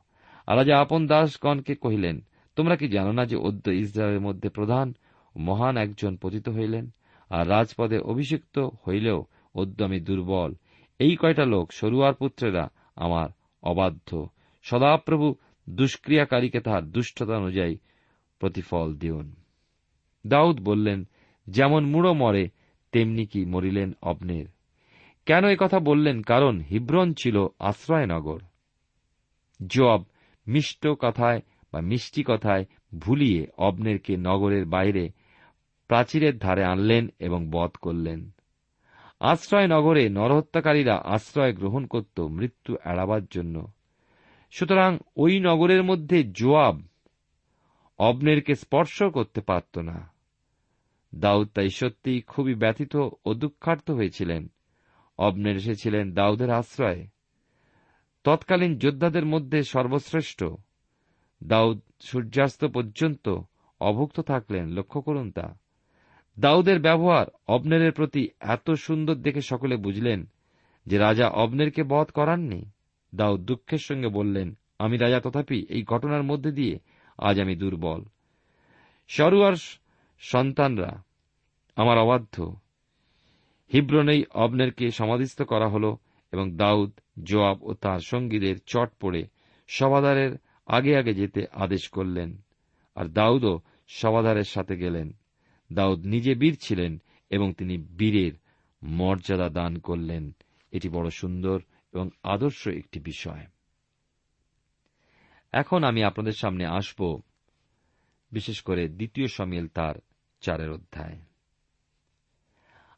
আর 0.47 0.57
রাজা 0.57 0.79
আপন 0.79 1.07
দাসগণকে 1.07 1.75
কহিলেন, 1.75 2.23
তোমরা 2.55 2.75
কি 2.75 2.87
জানো 2.87 3.11
না 3.11 3.25
যে 3.25 3.35
অদ্য 3.35 3.69
ইসরায়েলের 3.69 4.21
মধ্যে 4.21 4.49
প্রধান 4.49 4.93
মহান 5.35 5.77
একজন 5.77 6.17
পতিত 6.21 6.49
হইলেন? 6.49 6.89
আর 7.29 7.49
রাজপদে 7.49 7.99
অভিষিক্ত 7.99 8.69
হইলেও 8.87 9.25
অদ্য 9.55 9.83
আমি 9.83 9.99
দুর্বল 9.99 10.53
এই 10.99 11.15
কয়টা 11.15 11.45
লোক 11.45 11.71
সরুয়ার 11.71 12.13
পুত্রেরা 12.13 12.69
আমার 12.95 13.29
অবাধ্য। 13.63 14.29
সদাপ্রভু 14.63 15.35
দুষ্ক্রিয়াকারীকে 15.69 16.59
তাহার 16.59 16.83
দুষ্টতা 16.83 17.37
অনুযায়ী 17.37 17.77
প্রতিফল 18.39 18.95
দিউন। 18.95 19.35
দাউদ 20.27 20.59
বললেন, 20.59 21.07
যেমন 21.47 21.85
মুড়ো 21.85 22.13
মরে, 22.13 22.49
তেমনি 22.91 23.25
কি 23.25 23.45
মরিলেন 23.45 23.93
অবনের 24.01 24.45
কেন 25.25 25.55
কথা 25.55 25.79
বললেন? 25.79 26.21
কারণ 26.21 26.59
হিব্রন 26.59 27.13
ছিল 27.13 27.47
আশ্রয়নগর। 27.59 28.39
জব 29.67 30.03
মিষ্ট 30.47 30.87
কথায় 30.87 31.41
বা 31.73 31.81
মিষ্টি 31.81 32.23
কথায় 32.27 32.65
ভুলিয়ে 32.97 33.47
অবনেরকে 33.57 34.17
নগরের 34.17 34.65
বাইরে 34.65 35.09
প্রাচীরের 35.87 36.37
ধারে 36.37 36.63
আনলেন 36.63 37.07
এবং 37.19 37.47
বধ 37.51 37.69
করলেন। 37.69 38.29
আশ্রয় 39.19 39.67
নগরে 39.67 40.09
নরহত্যাকারীরা 40.09 41.01
আশ্রয় 41.05 41.53
গ্রহণ 41.53 41.85
করত 41.85 42.19
মৃত্যু 42.19 42.75
এড়াবার 42.85 43.25
জন্য। 43.25 43.71
সুতরাং 44.51 44.97
ওই 45.15 45.39
নগরের 45.39 45.83
মধ্যে 45.83 46.23
জোয়াব 46.23 46.81
অবনেরকে 47.97 48.55
স্পর্শ 48.55 49.03
করতে 49.03 49.41
পারত 49.41 49.77
না। 49.77 50.11
দাউদ 51.15 51.47
তাই 51.47 51.69
সত্যি 51.69 52.21
খুবই 52.21 52.55
ব্যথিত 52.55 52.95
ও 53.25 53.33
দুঃখার্থ 53.33 53.91
হয়েছিলেন। 53.91 54.47
অবনের 55.17 55.55
এসেছিলেন 55.55 56.13
দাউদের 56.13 56.49
আশ্রয়ে। 56.49 57.07
তৎকালীন 58.23 58.77
যোদ্ধাদের 58.77 59.25
মধ্যে 59.25 59.63
সর্বশ্রেষ্ঠ। 59.63 60.43
দাউদ 61.43 61.81
সূর্যাস্ত 62.01 62.65
পর্যন্ত 62.65 63.37
অভুক্ত 63.79 64.19
থাকলেন, 64.19 64.67
লক্ষ্য 64.67 65.01
করুন 65.01 65.31
তা। 65.31 65.57
দাউদের 66.39 66.79
ব্যবহার 66.79 67.25
অবনেরের 67.47 67.91
প্রতি 67.91 68.29
এত 68.39 68.71
সুন্দর 68.71 69.15
দেখে 69.15 69.41
সকলে 69.41 69.77
বুঝলেন 69.77 70.25
যে 70.85 70.97
রাজা 70.97 71.27
অবনেরকে 71.27 71.83
বধ 71.83 72.07
করাননি। 72.07 72.65
দাউদ 73.15 73.41
দুঃখের 73.41 73.77
সঙ্গে 73.77 74.07
বললেন, 74.07 74.57
আমি 74.79 74.97
রাজা, 74.97 75.19
তথাপি 75.19 75.65
এই 75.69 75.83
ঘটনার 75.83 76.23
মধ্যে 76.23 76.51
দিয়ে 76.51 76.79
আজ 77.17 77.41
আমি 77.41 77.55
দুর্বল। 77.55 78.03
সরুয়ার 79.07 79.53
সন্তানরা 80.19 81.03
আমার 81.75 81.97
অবাধ্য। 81.97 82.55
হিব্রনেই 83.73 84.23
অবনেরকে 84.33 84.91
সমাধিস্থ 84.91 85.41
করা 85.41 85.67
হল 85.67 85.95
এবং 86.31 86.51
দাউদ, 86.51 86.91
জোয়াব 87.23 87.63
ও 87.63 87.73
তার 87.73 87.99
সঙ্গীদের 87.99 88.55
চট 88.65 88.89
পড়ে 88.99 89.27
সভাদারের 89.67 90.37
আগে 90.67 90.97
আগে 90.97 91.13
যেতে 91.13 91.45
আদেশ 91.51 91.89
করলেন। 91.89 92.37
আর 92.95 93.05
দাউদও 93.05 93.61
সভাদারের 93.87 94.43
সাথে 94.43 94.77
গেলেন। 94.77 95.18
দাউদ 95.73 96.05
নিজে 96.05 96.35
বীর 96.35 96.57
ছিলেন 96.61 97.01
এবং 97.29 97.53
তিনি 97.53 97.77
বীরের 97.77 98.31
মর্যাদা 98.83 99.49
দান 99.49 99.79
করলেন। 99.79 100.35
এটি 100.71 100.89
বড় 100.89 101.09
সুন্দর 101.09 101.61
এবং 101.93 102.09
আদর্শ 102.23 102.67
একটি 102.67 102.99
বিষয়। 102.99 103.45
এখন 105.51 105.83
আমি 105.83 106.03
আপনাদের 106.03 106.33
সামনে 106.33 106.65
আসব, 106.65 107.21
বিশেষ 108.31 108.61
করে 108.61 108.89
দ্বিতীয় 108.89 109.27
সমিল 109.27 109.67
তার 109.67 109.95
চারের 110.41 110.71
অধ্যায়। 110.71 111.17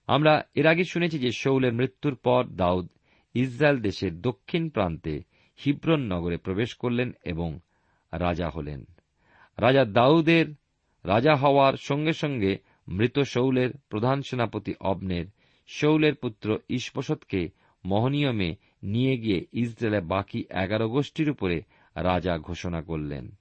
আমরা 0.07 0.43
এর 0.55 0.67
আগে 0.67 0.83
শুনেছি 0.83 1.19
যে 1.19 1.31
শৌলের 1.31 1.73
মৃত্যুর 1.73 2.15
পর 2.15 2.45
দাউদ 2.47 2.87
ইসরায়েল 3.33 3.81
দেশের 3.81 4.21
দক্ষিণ 4.21 4.69
প্রান্তে 4.69 5.23
হিব্রন 5.65 5.99
নগরে 5.99 6.37
প্রবেশ 6.37 6.75
করলেন 6.75 7.11
এবং 7.23 7.59
রাজা 8.11 8.49
হলেন। 8.49 8.85
রাজা 9.57 9.85
দাউদের 9.85 10.45
রাজা 11.05 11.35
হওয়ার 11.35 11.73
সঙ্গে 11.77 12.13
সঙ্গে 12.13 12.57
মৃত 12.87 13.19
শৌলের 13.19 13.69
প্রধান 13.89 14.21
সেনাপতি 14.21 14.73
অবনের 14.79 15.25
শৌলের 15.67 16.15
পুত্র 16.15 16.59
ঈশবসতকে 16.69 17.49
মহনিয়মে 17.85 18.55
নিয়ে 18.83 19.17
গিয়ে 19.17 19.45
ইসরায়েলের 19.53 20.01
বাকি 20.01 20.39
এগারো 20.49 20.89
গোষ্ঠীর 20.89 21.29
উপরে 21.29 21.61
রাজা 21.95 22.37
ঘোষণা 22.37 22.81
করলেন। 22.81 23.31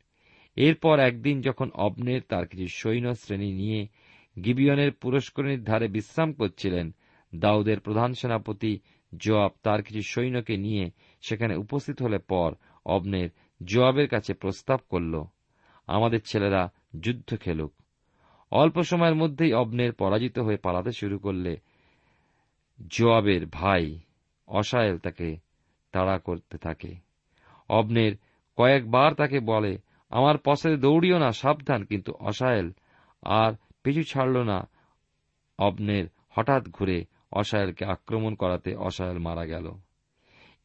এরপর 0.57 0.99
একদিন 0.99 1.41
যখন 1.41 1.71
অবনের 1.75 2.21
তার 2.29 2.47
কিছু 2.47 2.69
সৈন্য 2.69 3.15
শ্রেণি 3.15 3.53
নিয়ে 3.53 3.89
গিবিয়নের 4.45 4.93
পুরস্করণীর 4.93 5.63
ধারে 5.65 5.89
বিশ্রাম 5.89 6.33
করছিলেন, 6.33 6.87
দাউদের 7.35 7.81
প্রধান 7.81 8.15
সেনাপতি 8.15 8.79
জোয়াব 9.13 9.53
তার 9.63 9.83
কিছু 9.83 10.03
সৈন্যকে 10.03 10.57
নিয়ে 10.57 10.91
সেখানে 11.23 11.57
উপস্থিত 11.57 12.03
হলে 12.03 12.19
পর 12.19 12.55
অবনের 12.87 13.29
জোয়াবের 13.65 14.09
কাছে 14.09 14.35
প্রস্তাব 14.35 14.81
করল, 14.89 15.25
আমাদের 15.87 16.21
ছেলেরা 16.21 16.73
যুদ্ধ 17.01 17.35
খেলুক। 17.37 17.73
অল্প 18.51 18.83
সময়ের 18.83 19.15
মধ্যেই 19.15 19.53
অবনের 19.53 19.93
পরাজিত 19.93 20.39
হয়ে 20.39 20.57
পালাতে 20.57 20.93
শুরু 20.93 21.19
করলে 21.19 21.57
জোয়াবের 22.89 23.47
ভাই 23.47 23.99
অসায়েল 24.49 24.99
তাকে 24.99 25.37
তাড়া 25.93 26.19
করতে 26.19 26.59
থাকে। 26.59 26.95
অবনের 27.69 28.17
কয়েকবার 28.57 29.15
তাকে 29.15 29.41
বলে, 29.41 29.79
আমার 30.11 30.39
পশে 30.39 30.77
দৌড়িও 30.77 31.19
না, 31.19 31.33
সাবধান। 31.33 31.85
কিন্তু 31.85 32.13
অসায়েল 32.13 32.71
আর 33.23 33.53
পিছু 33.83 34.03
ছাড়ল 34.03 34.39
না। 34.39 34.69
অবনের 35.59 36.07
হঠাৎ 36.31 36.69
ঘুরে 36.69 37.05
অসায়েলকে 37.33 37.85
আক্রমণ 37.85 38.35
করাতে 38.35 38.75
অসায়েল 38.75 39.19
মারা 39.19 39.45
গেল। 39.47 39.73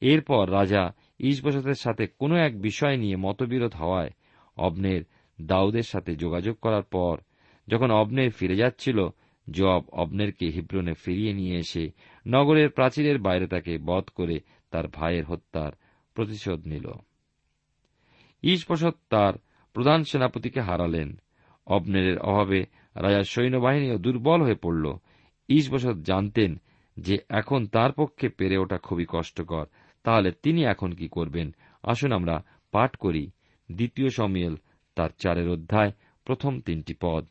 এরপর 0.01 0.51
রাজা 0.51 0.93
ঈশবসতের 1.19 1.73
সাথে 1.73 2.07
কোনো 2.07 2.35
এক 2.35 2.61
বিষয় 2.61 2.97
নিয়ে 2.97 3.15
মতবিরোধ 3.15 3.75
হওয়ায় 3.75 4.09
অবনের 4.57 5.03
দাউদের 5.41 5.83
সাথে 5.83 6.15
যোগাযোগ 6.15 6.57
করার 6.57 6.83
পর, 6.83 7.17
যখন 7.67 7.91
অবনের 7.91 8.31
ফিরে 8.31 8.55
যাচ্ছিল 8.55 9.07
জব 9.51 9.83
অবনেরকে 9.91 10.49
হিব্রনে 10.49 10.93
ফিরিয়ে 10.93 11.33
নিয়ে 11.33 11.57
এসে 11.57 11.91
নগরের 12.27 12.69
প্রাচীরের 12.69 13.19
বাইরে 13.19 13.47
তাকে 13.47 13.77
বধ 13.77 14.03
করে 14.15 14.39
তার 14.71 14.87
ভাইয়ের 14.87 15.25
হত্যার 15.25 15.71
প্রতিশোধ 16.13 16.67
নিল। 16.67 16.91
ঈশবসত 18.43 18.95
তার 19.09 19.33
প্রধান 19.73 20.03
সেনাপতিকে 20.03 20.61
হারালেন। 20.61 21.15
অবনেরের 21.67 22.19
অভাবে 22.19 22.65
রাজার 22.95 23.23
সৈন্যবাহিনীও 23.23 23.97
দুর্বল 23.97 24.41
হয়ে 24.41 24.55
পড়ল। 24.55 24.93
ঈশবসত 25.49 25.97
জানতেন 25.97 26.61
যে 26.97 27.17
এখন 27.29 27.67
তার 27.67 27.91
পক্ষে 27.91 28.29
পেরে 28.29 28.57
ওঠা 28.57 28.77
খুবই 28.77 29.05
কষ্টকর। 29.09 29.65
তাহলে 30.03 30.31
তিনি 30.31 30.63
এখন 30.63 30.91
কি 30.91 31.07
করবেন? 31.07 31.55
আসুন 31.83 32.11
আমরা 32.11 32.43
পাঠ 32.71 32.95
করি। 32.95 33.31
দ্বিতীয় 33.71 34.09
সমিয়েল 34.09 34.55
তার 34.95 35.09
চারের 35.17 35.49
অধ্যায়, 35.49 35.91
প্রথম 36.25 36.61
তিনটি 36.61 36.93
পদ, 37.01 37.25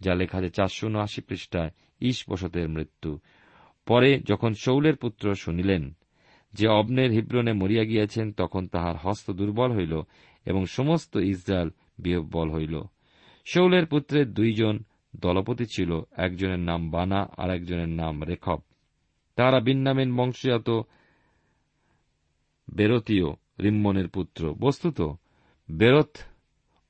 যা 0.00 0.14
লেখা 0.14 0.38
আছে 0.38 0.50
চারশো 0.50 0.86
উনআশি 0.86 1.20
পৃষ্ঠায় 1.20 1.70
ঈশ 2.00 2.24
বসতের 2.30 2.68
মৃত্যু। 2.68 3.18
পরে 3.86 4.20
যখন 4.20 4.54
শৌলের 4.54 4.96
পুত্র 4.96 5.34
শুনিলেন 5.34 5.96
যে 6.52 6.68
অবনের 6.68 7.10
হিব্রনে 7.10 7.52
মরিয়া 7.52 7.84
গিয়াছেন, 7.84 8.32
তখন 8.32 8.68
তাহার 8.68 8.96
হস্ত 8.96 9.30
দুর্বল 9.30 9.72
হইল 9.72 10.02
এবং 10.44 10.66
সমস্ত 10.66 11.16
ইসরায়েল 11.16 11.70
বিহব্বল 11.98 12.50
হইল। 12.50 12.82
শৌলের 13.44 13.86
পুত্রের 13.86 14.34
দুইজন 14.34 14.84
দলপতি 15.16 15.66
ছিল, 15.66 16.00
একজনের 16.16 16.58
নাম 16.58 16.90
বানা 16.90 17.28
আর 17.36 17.50
একজনের 17.50 17.88
নাম 17.88 18.22
রেখব। 18.22 18.60
তারা 19.36 19.60
বিন্নামেন 19.60 20.16
বংশজাত 20.16 20.70
বেরতীয় 22.74 23.26
রিম্মনের 23.62 24.08
পুত্র। 24.08 24.54
বস্তুত 24.54 25.00
বেরত 25.70 26.16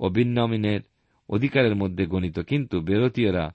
ও 0.01 0.09
বিন্নামিনের 0.09 0.81
অধিকারের 1.29 1.77
মধ্যে 1.77 2.07
গণিত, 2.07 2.39
কিন্তু 2.39 2.81
বেরতীয়রা 2.81 3.55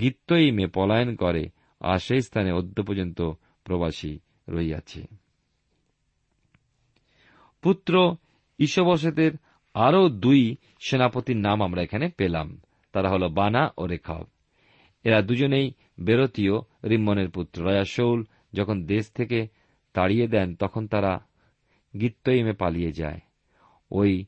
গীত্তইমে 0.00 0.66
পলায়ন 0.66 1.16
করে 1.16 1.48
আর 1.80 1.98
সেই 1.98 2.22
স্থানে 2.22 2.52
অদ্য 2.52 2.82
পর্যন্ত 2.82 3.32
প্রবাসী 3.64 4.18
রইয়াছে 4.48 5.02
পুত্র 7.62 8.16
ঈশবসেতের 8.58 9.32
আরও 9.74 10.08
দুই 10.08 10.56
সেনাপতির 10.80 11.36
নাম 11.36 11.62
আমরা 11.62 11.82
এখানে 11.82 12.08
পেলাম। 12.08 12.60
তারা 12.92 13.08
হল 13.10 13.28
বানা 13.28 13.72
ও 13.78 13.86
রেখাব। 13.86 14.24
এরা 15.04 15.22
দুজনেই 15.22 15.72
বেরতীয় 16.00 16.54
রিম্মনের 16.84 17.30
পুত্র। 17.30 17.64
রাজা 17.64 17.84
শৌল 17.84 18.24
যখন 18.52 18.82
দেশ 18.86 19.10
থেকে 19.10 19.48
তাড়িয়ে 19.92 20.26
দেন, 20.28 20.54
তখন 20.54 20.86
তারা 20.86 21.26
গিত্তইমে 22.00 22.52
পালিয়ে 22.52 22.92
যায়। 22.92 23.20
ওই 23.90 24.24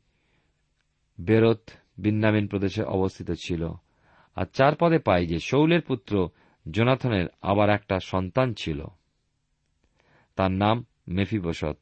বেরত 1.20 1.70
বিন্নামিন 1.98 2.46
প্রদেশে 2.46 2.82
অবস্থিত 2.82 3.30
ছিল। 3.30 3.68
আর 4.34 4.46
চার 4.52 4.72
পদে 4.80 4.98
পাই 4.98 5.26
যে 5.26 5.38
শৌলের 5.38 5.80
পুত্র 5.80 6.28
জোনাথনের 6.70 7.26
আবার 7.42 7.70
একটা 7.70 7.98
সন্তান 8.00 8.54
ছিল। 8.54 8.84
তার 10.36 10.50
নাম 10.50 10.84
মেফিবসত 11.08 11.76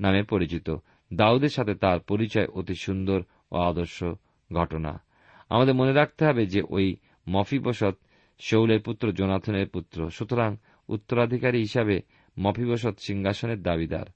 নামে 0.00 0.22
পরিচিত। 0.22 0.76
দাউদের 1.14 1.48
সাথে 1.48 1.74
তার 1.74 2.00
পরিচয় 2.00 2.46
অতি 2.46 2.74
সুন্দর 2.74 3.22
ও 3.52 3.56
আদর্শ 3.56 4.04
ঘটনা। 4.52 5.00
আমাদের 5.48 5.74
মনে 5.74 5.92
রাখতে 5.92 6.24
হবে 6.26 6.46
যে 6.46 6.62
ওই 6.68 6.96
মফিবসত 7.28 7.98
শৌলের 8.38 8.80
পুত্র 8.80 9.12
জোনাথনের 9.12 9.68
পুত্র। 9.68 10.10
সুতরাং 10.10 10.56
উত্তরাধিকারী 10.88 11.58
হিসাবে 11.58 12.00
মফিবসত 12.38 12.94
সিংহাসনের 12.98 13.62
দাবিদার। 13.62 14.06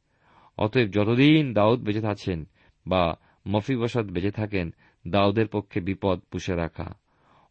অতএব 0.58 0.90
যতদিন 0.90 1.54
দাউদ 1.54 1.80
বেঁচে 1.80 2.06
আছেন 2.06 2.48
বা 2.86 3.16
মফিবসত 3.50 4.02
বেঁচে 4.02 4.30
থাকেন, 4.30 4.74
দাউদের 5.08 5.46
পক্ষে 5.46 5.80
বিপদ 5.80 6.20
পুষে 6.20 6.54
রাখা। 6.54 6.94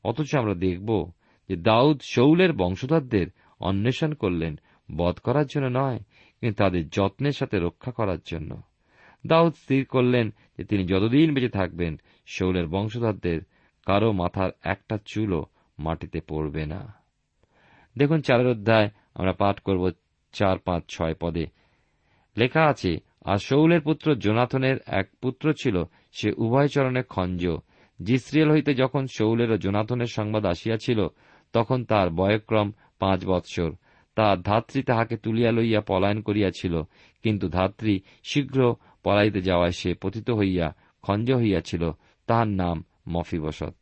অথচ 0.04 0.36
আমরা 0.36 0.54
দেখব 0.54 1.12
যে 1.50 1.56
দাউদ 1.56 2.02
শৌলের 2.02 2.54
বংশধরদের 2.54 3.28
অন্বেষণ 3.60 4.14
করলেন, 4.14 4.60
বধ 4.96 5.16
করার 5.16 5.46
জন্য 5.46 5.80
নয়, 5.80 6.00
কিন্তু 6.42 6.64
তাদের 6.64 6.90
যত্নের 6.90 7.32
সাথে 7.32 7.60
রক্ষা 7.60 7.92
করার 7.92 8.18
জন্য। 8.26 8.62
দাউদ 9.28 9.54
স্থির 9.54 9.86
করলেন 9.86 10.34
যে 10.58 10.64
তিনি 10.64 10.84
যতদিন 10.86 11.34
বেঁচে 11.34 11.50
থাকবেন, 11.50 12.00
শৌলের 12.28 12.68
বংশধরদের 12.68 13.42
কারও 13.86 14.12
মাথার 14.12 14.50
একটা 14.64 14.98
চুলও 15.06 15.46
মাটিতে 15.80 16.22
পড়বে 16.22 16.66
না। 16.66 16.94
দেখুন, 17.98 18.22
চারের 18.22 18.48
অধ্যায় 18.48 18.90
আমরা 19.14 19.32
পাঠ 19.32 19.60
করব 19.60 19.92
চার, 20.32 20.58
পাঁচ, 20.60 20.84
ছয় 20.90 21.14
পদে। 21.20 21.46
লেখা 22.38 22.66
আছে 22.66 22.98
আর 23.26 23.38
শৌলের 23.38 23.82
পুত্র 23.82 24.16
জোনাথনের 24.16 24.78
এক 24.88 25.10
পুত্র 25.22 25.54
ছিল, 25.54 25.84
সে 26.12 26.32
উভয় 26.38 26.68
চরণে 26.68 27.04
খঞ্জ। 27.04 27.48
জিসরিয়েল 28.04 28.52
হইতে 28.52 28.74
যখন 28.74 29.08
শৌলের 29.08 29.52
ও 29.52 29.58
জোনাথনের 29.58 30.08
সংবাদ 30.08 30.46
আসিয়াছিল, 30.46 31.08
তখন 31.54 31.86
তার 31.86 32.10
বয়ক্রম 32.10 32.72
পাঁচ 33.00 33.26
বৎসর। 33.26 33.72
তার 34.16 34.42
ধাত্রী 34.42 34.84
তাহাকে 34.84 35.18
তুলিয়া 35.18 35.52
লইয়া 35.52 35.82
পলায়ন 35.82 36.22
করিয়াছিল, 36.22 36.82
কিন্তু 37.24 37.50
ধাত্রী 37.50 38.02
শীঘ্র 38.24 38.76
পলাইতে 39.04 39.42
যাওয়ায় 39.42 39.72
সে 39.72 39.94
পতিত 39.94 40.30
হইয়া 40.30 40.76
খঞ্জ 41.02 41.32
হইয়াছিল, 41.32 41.92
তাহার 42.28 42.48
নাম 42.48 42.84
মফিবসত। 43.10 43.76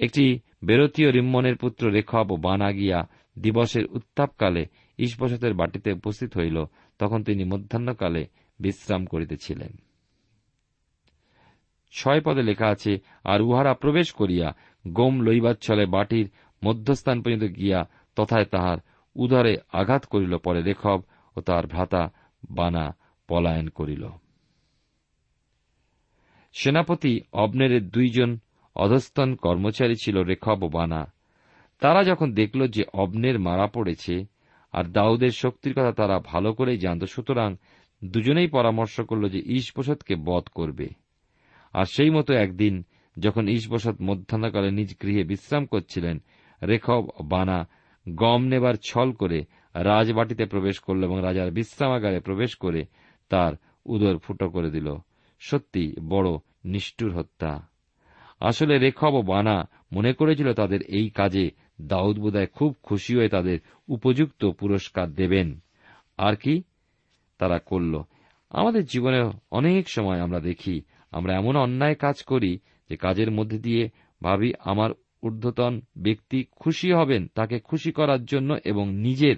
একটি 0.00 0.40
বেরতীয় 0.64 1.12
রিম্মনের 1.12 1.56
পুত্র 1.56 1.90
রেখব 1.90 2.32
ও 2.32 2.36
বানা 2.36 2.72
গিয়া 2.72 3.08
দিবসের 3.38 3.86
উত্তাপকালে 3.86 4.66
ঈশবসতের 4.98 5.54
বাটিতে 5.54 5.92
উপস্থিত 5.92 6.36
হইল 6.36 6.64
তখন 6.98 7.24
তিনি 7.24 7.44
মধ্যাহ্নকালে 7.44 8.26
বিশ্রাম 8.60 9.06
করিতেছিলেন। 9.06 9.72
ছয় 11.92 12.20
পদে 12.20 12.42
লেখা 12.42 12.66
আছে, 12.66 12.98
আর 13.24 13.42
উহারা 13.42 13.74
প্রবেশ 13.74 14.12
করিয়া 14.12 14.52
গোম 14.88 15.20
লইবার 15.20 15.54
ছলে 15.54 15.86
বাটির 15.86 16.30
মধ্যস্থান 16.64 17.22
পর্যন্ত 17.22 17.42
গিয়া 17.42 17.88
তথায় 18.16 18.44
তাহার 18.44 18.78
উদরে 19.16 19.56
আঘাত 19.72 20.06
করিল। 20.06 20.38
পরে 20.38 20.62
রেখব 20.62 21.02
ও 21.36 21.40
তাহার 21.40 21.66
ভ্রাতা 21.66 22.12
বানা 22.50 22.96
পলায়ন 23.28 23.68
করিল। 23.68 24.08
সেনাপতি 26.52 27.20
অবনেরের 27.32 27.88
দুইজন 27.88 28.38
অধস্তন 28.76 29.34
কর্মচারী 29.34 29.94
ছিল 29.94 30.22
রেখব 30.22 30.62
ও 30.62 30.68
বানা। 30.68 31.12
তারা 31.80 32.04
যখন 32.04 32.32
দেখল 32.32 32.66
যে 32.66 32.84
অবনের 32.92 33.38
মারা 33.38 33.66
পড়েছে 33.66 34.26
আর 34.74 34.84
দাউদের 34.84 35.30
শক্তির 35.30 35.72
কথা 35.72 35.92
তারা 35.92 36.18
ভালো 36.18 36.52
করেই 36.52 36.78
জানত। 36.78 37.04
সুতরাং 37.04 37.56
দুজনেই 38.04 38.46
পরামর্শ 38.46 39.00
করল 39.00 39.28
যে 39.28 39.38
ঈশবসতকে 39.38 40.16
বধ 40.16 40.42
করবে। 40.54 40.88
আর 41.72 41.84
সেই 41.84 42.10
মতো 42.10 42.34
একদিন 42.34 42.84
যখন 43.18 43.48
ঈশবসত 43.48 43.94
মধ্যাহ্নকালে 44.00 44.70
নিজ 44.70 44.96
গৃহে 45.02 45.24
বিশ্রাম 45.24 45.66
করছিলেন, 45.66 46.22
রেখব 46.62 47.08
বানা 47.24 47.68
গম 48.08 48.44
নেবার 48.44 48.74
ছল 48.88 49.12
করে 49.12 49.44
রাজবাটিতে 49.74 50.44
প্রবেশ 50.44 50.78
করল 50.78 51.04
এবং 51.04 51.22
রাজার 51.22 51.50
বিশ্রামাগারে 51.50 52.20
প্রবেশ 52.20 52.56
করে 52.56 52.84
তার 53.28 53.52
উদর 53.86 54.18
ফুটো 54.18 54.50
করে 54.50 54.70
দিল। 54.70 54.94
সত্যি 55.40 55.94
বড় 56.08 56.30
নিষ্ঠুর 56.64 57.18
হত্যা। 57.18 57.68
আসলে 58.40 58.78
রেখব 58.78 59.14
ও 59.14 59.22
বানা 59.22 59.68
মনে 59.92 60.12
করেছিল 60.12 60.52
তাদের 60.52 60.82
এই 60.82 61.10
কাজে 61.10 61.50
দাউদ 61.80 62.18
বোধহয় 62.18 62.46
খুব 62.46 62.76
খুশি 62.82 63.16
হয়ে 63.16 63.28
তাদের 63.28 63.58
উপযুক্ত 63.88 64.44
পুরস্কার 64.44 65.12
দেবেন। 65.12 65.60
আর 66.18 66.36
কি? 66.36 66.62
তারা 67.38 67.58
করল, 67.58 68.02
আমাদের 68.50 68.84
জীবনে 68.84 69.30
অনেক 69.50 69.88
সময় 69.88 70.20
আমরা 70.20 70.40
দেখি, 70.40 70.82
আমরা 71.10 71.34
এমন 71.34 71.56
অন্যায় 71.56 71.94
কাজ 71.94 72.22
করি 72.22 72.58
যে 72.88 72.96
কাজের 72.96 73.30
মধ্যে 73.30 73.58
দিয়ে 73.58 73.90
ভাবি 74.22 74.52
আমার 74.60 74.90
ঊর্ধ্বতন 75.22 75.80
ব্যক্তি 75.96 76.44
খুশি 76.50 76.92
হবেন, 76.92 77.26
তাকে 77.34 77.58
খুশি 77.58 77.92
করার 77.92 78.24
জন্য 78.24 78.56
এবং 78.64 78.94
নিজের 78.94 79.36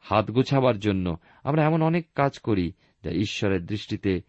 হাত 0.00 0.30
গোছাবার 0.30 0.78
জন্য। 0.78 1.16
আমরা 1.42 1.64
এমন 1.64 1.82
অনেক 1.82 2.06
কাজ 2.14 2.38
করি 2.38 2.72
যা 3.04 3.10
ঈশ্বরের 3.10 3.66
দৃষ্টিতে 3.66 4.20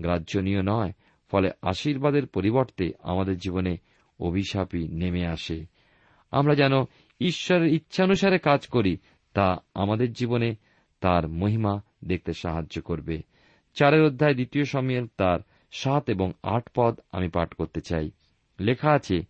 গ্রাহ্যনীয় 0.00 0.62
নয়, 0.62 0.92
ফলে 1.30 1.50
আশীর্বাদের 1.62 2.26
পরিবর্তে 2.26 2.92
আমাদের 3.02 3.38
জীবনে 3.38 3.76
অভিশাপই 4.20 4.88
নেমে 4.88 5.26
আসে। 5.26 5.75
আমরা 6.30 6.54
যেন 6.54 6.72
ঈশ্বরের 7.20 7.72
ইচ্ছানুসারে 7.72 8.38
কাজ 8.38 8.66
করি, 8.66 8.96
তা 9.34 9.56
আমাদের 9.74 10.12
জীবনে 10.12 10.54
তার 11.00 11.28
মহিমা 11.28 11.80
দেখতে 12.04 12.32
সাহায্য 12.32 12.82
করবে। 12.82 13.22
চারের 13.74 14.02
অধ্যায় 14.02 14.34
দ্বিতীয় 14.34 14.64
সমিয়েল 14.64 15.06
তার 15.16 15.38
সাত 15.72 16.10
এবং 16.10 16.32
আট 16.42 16.68
পদ 16.74 17.00
আমি 17.12 17.28
পাঠ 17.28 17.54
করতে 17.54 17.80
চাই। 17.80 18.10
লেখা 18.60 18.90
আছে, 18.90 19.22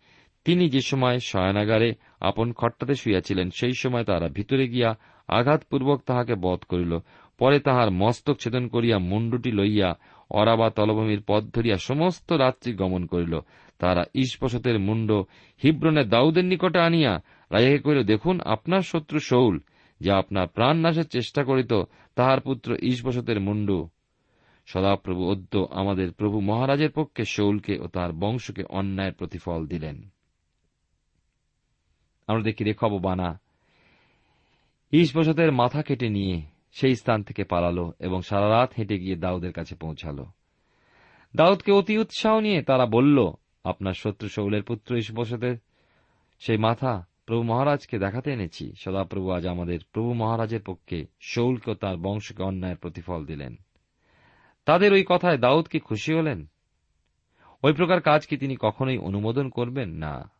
তিনি 0.44 0.68
যে 0.68 0.80
সময় 0.80 1.18
শয়নাগারে 1.18 1.94
আপন 2.20 2.52
খট্টাতে 2.52 2.94
শুইয়াছিলেন, 2.94 3.50
সেই 3.50 3.72
সময় 3.72 4.04
তারা 4.04 4.28
ভিতরে 4.28 4.68
গিয়া 4.68 4.94
আঘাতপূর্বক 5.28 6.02
তাহাকে 6.06 6.34
বধ 6.34 6.58
করিল। 6.58 6.98
পরে 7.38 7.60
তাহার 7.60 7.90
মস্তক 7.90 8.36
ছেদন 8.40 8.68
করিয়া 8.68 8.98
মুন্ডুটি 8.98 9.52
লইয়া 9.52 9.94
অরাবা 10.30 10.70
তলভূমির 10.70 11.22
পথ 11.26 11.44
ধরিয়া 11.44 11.76
সমস্ত 11.76 12.32
রাত্রি 12.32 12.72
গমন 12.72 13.06
করিল। 13.06 13.38
তারা 13.78 14.04
ঈশপশতের 14.14 14.78
মুন্ড 14.78 15.12
হিব্রনে 15.62 16.04
দাউদের 16.04 16.44
নিকটে 16.44 16.78
আনিয়া 16.78 17.20
রাজাকে 17.50 17.78
কহিল, 17.78 18.02
দেখুন, 18.02 18.40
আপনার 18.40 18.80
শত্রু 18.80 19.18
শৌল, 19.18 19.58
যে 20.00 20.10
আপনার 20.10 20.48
প্রাণ 20.48 20.76
নাশের 20.76 21.08
চেষ্টা 21.08 21.44
করিত, 21.44 21.72
তাহার 22.14 22.40
পুত্র 22.40 22.76
ঈশবসতের 22.82 23.40
মুন্ডু। 23.40 23.88
সদাপ্রভু 24.66 25.30
অদ্য 25.30 25.66
আমাদের 25.70 26.12
প্রভু 26.12 26.40
মহারাজের 26.40 26.90
পক্ষে 26.90 27.24
শৌলকে 27.24 27.78
ও 27.78 27.86
তার 27.86 28.12
বংশকে 28.12 28.62
অন্যায়ের 28.62 29.12
প্রতিফল 29.12 29.66
দিলেন। 29.66 30.08
আমরা 32.26 32.42
দেখি 32.42 32.64
রেখব 32.64 32.98
বানা 33.02 33.40
ঈশবসতের 34.92 35.52
মাথা 35.52 35.82
কেটে 35.82 36.08
নিয়ে 36.08 36.42
সেই 36.72 36.94
স্থান 36.96 37.22
থেকে 37.22 37.44
পালালো 37.44 37.92
এবং 38.00 38.22
সারা 38.22 38.48
রাত 38.50 38.72
হেঁটে 38.78 38.98
গিয়ে 38.98 39.16
দাউদের 39.16 39.52
কাছে 39.52 39.74
পৌঁছাল। 39.74 40.24
দাউদকে 41.36 41.72
অতি 41.72 41.98
উৎসাহ 41.98 42.40
নিয়ে 42.40 42.62
তারা 42.62 42.86
বলল 42.86 43.30
আপনার 43.66 43.94
শত্রু 43.94 44.28
শৌলের 44.28 44.62
পুত্র 44.62 44.96
ইসবসতের 44.96 45.56
সেই 46.38 46.58
মাথা 46.58 47.06
প্রভু 47.26 47.42
মহারাজকে 47.42 47.98
দেখাতে 47.98 48.32
এনেছি। 48.32 48.72
সদাপ্রভু 48.76 49.30
আজ 49.30 49.46
আমাদের 49.46 49.78
প্রভু 49.92 50.12
মহারাজের 50.12 50.62
পক্ষে 50.62 51.06
শৌলকে 51.20 51.74
তার 51.74 51.96
বংশকে 51.96 52.42
অন্যায়ের 52.42 52.76
প্রতিফল 52.76 53.24
দিলেন। 53.24 53.56
তাদের 54.64 54.92
ওই 54.92 55.04
কথায় 55.08 55.38
দাউদ 55.38 55.66
কি 55.66 55.78
খুশি 55.78 56.12
হলেন? 56.12 56.46
ওই 57.62 57.72
প্রকার 57.72 58.00
কাজ 58.00 58.26
কি 58.26 58.36
তিনি 58.36 58.56
কখনোই 58.60 58.98
অনুমোদন 58.98 59.48
করবেন? 59.48 59.90
না। 59.90 60.30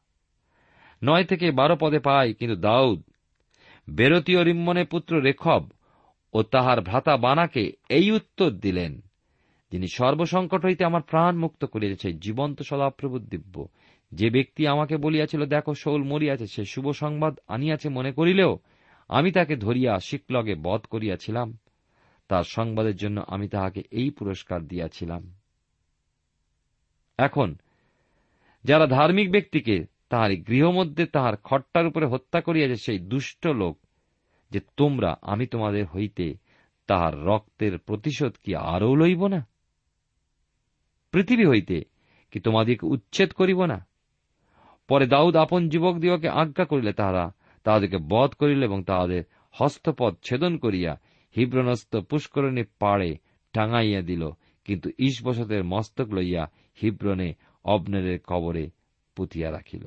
নয় 1.03 1.25
থেকে 1.25 1.51
বারো 1.51 1.77
পদে 1.81 1.99
পাই, 1.99 2.35
কিন্তু 2.35 2.57
দাউদ 2.57 3.03
বেরতীয় 3.91 4.45
রিম্মনের 4.45 4.87
পুত্র 4.87 5.21
রেখব 5.21 5.71
ও 6.33 6.43
তাহার 6.43 6.81
ভ্রাতা 6.81 7.17
বানাকে 7.17 7.73
এই 7.89 8.11
উত্তর 8.11 8.51
দিলেন। 8.51 9.01
যিনি 9.77 9.89
সর্বসংকট 9.89 10.65
হইতে 10.65 10.85
আমার 10.85 11.03
প্রাণ 11.03 11.37
মুক্ত 11.37 11.65
করিয়াছে, 11.65 12.13
জীবন্ত 12.13 12.63
সদাপ্রভু 12.63 13.19
দিব্য। 13.19 13.69
যে 14.13 14.31
ব্যক্তি 14.31 14.67
আমাকে 14.67 14.97
বলিয়াছিল, 14.97 15.47
দেখো, 15.47 15.75
শৌল 15.75 16.03
মরিয়াছে, 16.03 16.47
সে 16.47 16.65
শুভ 16.65 16.91
সংবাদ 16.91 17.41
আনিয়াছে 17.49 17.89
মনে 17.89 18.13
করিলেও, 18.13 18.59
আমি 19.09 19.33
তাকে 19.33 19.57
ধরিয়া 19.57 20.01
শিকলগে 20.01 20.55
বধ 20.55 20.81
করিয়াছিলাম। 20.81 21.59
তার 22.29 22.45
সংবাদের 22.45 22.97
জন্য 22.97 23.25
আমি 23.27 23.49
তাহাকে 23.49 23.83
এই 23.91 24.11
পুরস্কার 24.11 24.67
দিয়াছিলাম। 24.67 25.35
এখন, 27.19 27.55
যারা 28.65 28.87
ধার্মিক 28.87 29.31
ব্যক্তিকে 29.31 29.87
তাহার 30.09 30.31
গৃহমধ্যে 30.31 31.07
তাহার 31.07 31.37
খট্টার 31.37 31.87
উপরে 31.87 32.07
হত্যা 32.07 32.41
করিয়াছে, 32.41 32.77
সেই 32.77 32.99
দুষ্ট 32.99 33.47
লোক, 33.47 33.79
যে 34.51 34.61
তোমরা, 34.77 35.17
আমি 35.23 35.47
তোমাদের 35.47 35.87
হইতে 35.87 36.35
তাহার 36.87 37.25
রক্তের 37.25 37.79
প্রতিশোধ 37.79 38.33
কি 38.45 38.55
আরও 38.55 38.95
লইব 38.95 39.27
না? 39.27 39.47
পৃথিবী 41.13 41.45
হইতে 41.47 41.85
কি 42.33 42.39
তোমাদিকে 42.41 42.87
উচ্ছেদ 42.87 43.33
করিব 43.33 43.65
না? 43.65 43.87
পরে 44.89 45.07
দাউদ 45.07 45.37
আপন 45.37 45.69
যুবক 45.69 45.95
দিগকে 45.99 46.29
আজ্ঞা 46.29 46.65
করিলে 46.65 46.93
তাহারা 46.93 47.25
তাহাদেরকে 47.65 47.99
বধ 47.99 48.31
করিল 48.31 48.63
এবং 48.63 48.85
তাহাদের 48.85 49.23
হস্তপদ 49.55 50.15
ছেদন 50.25 50.59
করিয়া 50.59 50.93
হিব্রনস্ত 51.37 51.97
পুষ্করণী 51.97 52.65
পাড়ে 52.79 53.19
টাঙাইয়া 53.53 54.03
দিল। 54.03 54.31
কিন্তু 54.65 54.91
ঈশবসতের 54.99 55.65
মস্তক 55.65 56.09
লইয়া 56.13 56.45
হিব্রনে 56.83 57.35
অবনেরের 57.65 58.19
কবরে 58.27 58.71
পুঁতিয়া 59.17 59.53
রাখিল। 59.53 59.85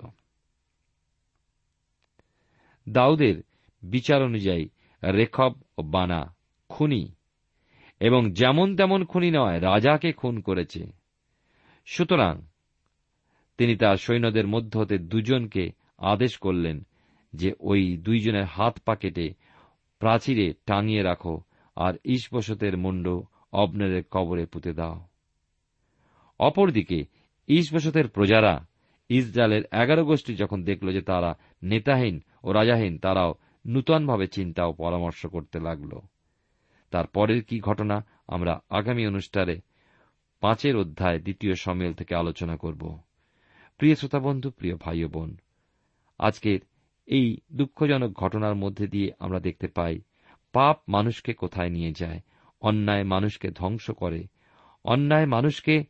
দাউদের 2.90 3.36
বিচার 3.84 4.24
অনুযায়ী 4.24 4.70
রেখব 5.04 5.54
ও 5.78 5.82
বানা 5.82 6.36
খুনি, 6.70 7.04
এবং 8.00 8.22
যেমন 8.32 8.76
তেমন 8.76 9.06
খুনি 9.06 9.32
নয়, 9.32 9.62
রাজাকে 9.62 10.12
খুন 10.12 10.40
করেছে। 10.40 10.99
সুতরাং 11.92 12.42
তিনি 13.58 13.76
তার 13.76 13.98
সৈন্যদের 13.98 14.48
মধ্য 14.48 14.78
হতে 14.78 14.98
দুজনকে 14.98 15.72
আদেশ 15.98 16.38
করলেন 16.38 16.88
যে 17.34 17.54
ওই 17.60 17.98
দুইজনের 17.98 18.44
হাত 18.44 18.80
পা 18.80 18.96
কেটে 18.96 19.34
প্রাচীরে 20.00 20.54
টাঙিয়ে 20.66 21.04
রাখো 21.04 21.42
আর 21.76 21.94
ঈশবসতের 22.06 22.78
মুন্ড 22.78 23.22
অবনেরের 23.54 24.04
কবরে 24.12 24.46
পুঁতে 24.46 24.74
দাও। 24.74 25.02
অপরদিকে 26.40 27.06
ঈশবসতের 27.48 28.08
প্রজারা 28.08 28.66
ইসরায়েলের 29.10 29.64
এগারো 29.72 30.06
গোষ্ঠী 30.06 30.36
যখন 30.36 30.64
দেখল 30.64 30.92
যে 30.92 31.02
তারা 31.02 31.38
নেতাহীন 31.64 32.22
ও 32.44 32.54
রাজাহীন, 32.54 32.98
তারাও 32.98 33.34
নূতনভাবে 33.68 34.28
চিন্তা 34.28 34.66
ও 34.66 34.74
পরামর্শ 34.74 35.26
করতে 35.26 35.60
লাগল। 35.60 36.00
তারপরের 36.92 37.44
কি 37.44 37.60
ঘটনা 37.60 38.06
আমরা 38.28 38.60
আগামী 38.70 39.06
অনুষ্ঠানে 39.06 39.56
পাঁচের 40.40 40.78
অধ্যায় 40.78 41.20
দ্বিতীয় 41.20 41.56
সমেল 41.56 41.94
থেকে 41.94 42.16
আলোচনা 42.16 42.58
করব। 42.58 43.00
প্রিয় 43.78 43.96
শ্রোতাবন্ধু, 43.96 44.52
প্রিয় 44.52 44.76
ভাই 44.76 45.06
বোন, 45.06 45.38
আজকের 46.18 46.60
এই 47.06 47.38
দুঃখজনক 47.54 48.14
ঘটনার 48.14 48.56
মধ্যে 48.56 48.88
দিয়ে 48.88 49.12
আমরা 49.20 49.40
দেখতে 49.40 49.68
পাই, 49.68 50.00
পাপ 50.52 50.82
মানুষকে 50.88 51.34
কোথায় 51.34 51.70
নিয়ে 51.70 51.92
যায়, 51.92 52.20
অন্যায় 52.62 53.04
মানুষকে 53.04 53.52
ধ্বংস 53.52 53.92
করে, 53.92 54.28
অন্যায় 54.84 55.26
মানুষকে 55.26 55.84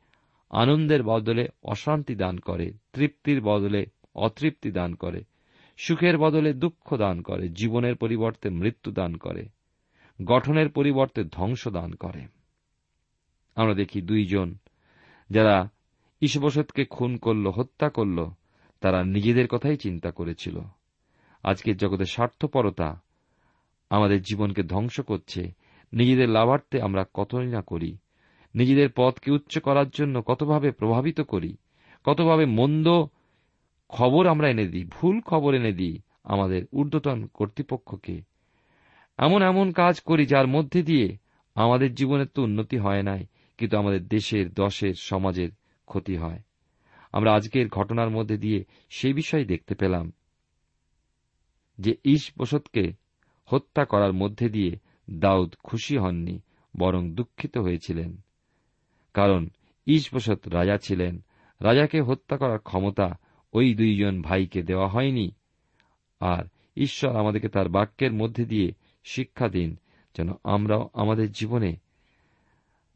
আনন্দের 0.49 1.03
বদলে 1.03 1.47
অশান্তি 1.63 2.15
দান 2.15 2.37
করে, 2.37 2.73
তৃপ্তির 2.93 3.41
বদলে 3.41 3.85
অতৃপ্তি 4.15 4.71
দান 4.71 4.95
করে, 4.95 5.23
সুখের 5.77 6.17
বদলে 6.17 6.53
দুঃখ 6.53 6.97
দান 6.97 7.21
করে, 7.21 7.49
জীবনের 7.49 7.95
পরিবর্তে 7.95 8.49
মৃত্যু 8.49 8.91
দান 8.91 9.17
করে, 9.17 9.49
গঠনের 10.25 10.69
পরিবর্তে 10.69 11.23
ধ্বংস 11.23 11.67
দান 11.67 11.93
করে। 11.93 12.38
আমরা 13.59 13.73
দেখি 13.73 14.01
দুইজন। 14.01 14.55
যারা 15.29 15.69
ঈশ্ববসতকে 16.21 16.85
খুন 16.85 17.17
করল, 17.17 17.47
হত্যা 17.47 17.89
করল, 17.89 18.29
তারা 18.81 19.03
নিজেদের 19.03 19.47
কথাই 19.47 19.77
চিন্তা 19.77 20.11
করেছিল। 20.11 20.59
আজকের 21.43 21.77
জগতের 21.77 22.05
স্বার্থপরতা 22.05 23.01
আমাদের 23.89 24.21
জীবনকে 24.21 24.63
ধ্বংস 24.63 24.99
করছে। 24.99 25.51
নিজেদের 25.93 26.29
লাভার্থে 26.29 26.81
আমরা 26.81 27.05
কতই 27.13 27.47
না 27.47 27.61
করি। 27.61 27.97
নিজেদের 28.55 28.89
পথকে 28.95 29.31
উচ্চ 29.31 29.59
করার 29.59 29.89
জন্য 29.89 30.21
কতভাবে 30.21 30.71
প্রভাবিত 30.71 31.21
করি। 31.21 31.57
কতভাবে 32.03 32.45
মন্দ 32.45 33.05
খবর 33.89 34.27
আমরা 34.27 34.49
এনে 34.49 34.67
দিই, 34.67 34.85
ভুল 34.85 35.21
খবর 35.21 35.53
এনে 35.53 35.71
দিই 35.71 35.99
আমাদের 36.23 36.65
ঊর্ধ্বতন 36.73 37.27
কর্তৃপক্ষকে। 37.33 38.21
এমন 39.17 39.41
এমন 39.41 39.71
কাজ 39.71 40.01
করি 40.01 40.25
যার 40.25 40.47
মধ্যে 40.47 40.83
দিয়ে 40.83 41.17
আমাদের 41.55 41.95
জীবনের 41.95 42.27
তো 42.27 42.43
উন্নতি 42.43 42.77
হয় 42.77 43.03
নাই। 43.03 43.25
কিন্তু 43.59 43.77
আমাদের 43.77 44.07
দেশের, 44.07 44.53
দশের, 44.53 44.93
সমাজের 44.93 45.49
ক্ষতি 45.85 46.17
হয়। 46.17 46.39
আমরা 47.13 47.33
আজকের 47.33 47.67
ঘটনার 47.67 48.09
মধ্যে 48.09 48.37
দিয়ে 48.37 48.65
সেই 48.89 49.13
বিষয় 49.13 49.45
দেখতে 49.45 49.75
পেলাম 49.75 50.11
যে 51.79 51.95
ঈশ 52.03 52.31
বসতকে 52.37 52.93
হত্যা 53.45 53.85
করার 53.85 54.13
মধ্যে 54.13 54.49
দিয়ে 54.49 54.77
দাউদ 55.11 55.55
খুশি 55.63 55.97
হননি, 55.97 56.39
বরং 56.77 57.11
দুঃখিত 57.11 57.57
হয়েছিলেন। 57.57 58.17
কারণ 59.13 59.49
ঈশবসত 59.87 60.47
রাজা 60.47 60.77
ছিলেন। 60.77 61.23
রাজাকে 61.61 62.01
হত্যা 62.01 62.37
করার 62.37 62.59
ক্ষমতা 62.59 63.17
ওই 63.53 63.75
দুইজন 63.75 64.21
ভাইকে 64.21 64.61
দেওয়া 64.61 64.87
হয়নি। 64.87 65.31
আর 66.19 66.43
ঈশ্বর 66.77 67.15
আমাদেরকে 67.15 67.47
তার 67.47 67.69
বাক্যের 67.69 68.13
মধ্যে 68.13 68.45
দিয়ে 68.45 68.73
শিক্ষা 69.03 69.47
দিন, 69.47 69.75
যেন 70.17 70.29
আমরাও 70.43 70.89
আমাদের 70.93 71.31
জীবনে 71.31 71.75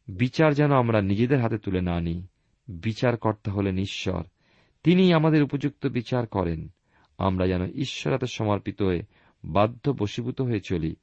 বিচার 0.08 0.54
যেন 0.54 0.72
আমরা 0.72 1.02
নিজেদের 1.02 1.42
হাতে 1.42 1.58
তুলে 1.58 1.82
না 1.82 2.00
নিই। 2.00 2.28
বিচারকর্তা 2.68 3.52
হলেন 3.52 3.78
ঈশ্বর। 3.78 4.24
তিনি 4.84 5.14
আমাদের 5.14 5.44
উপযুক্ত 5.44 5.88
বিচার 5.88 6.28
করেন। 6.28 6.70
আমরা 7.18 7.48
যেন 7.48 7.66
ঈশ্বর 7.66 8.14
হাতে 8.14 8.28
সমর্পিত 8.28 8.82
হয়ে 8.82 9.02
বাধ্য 9.46 9.92
বশীভূত 9.92 10.42
হয়ে 10.42 10.60
চলি। 10.60 10.96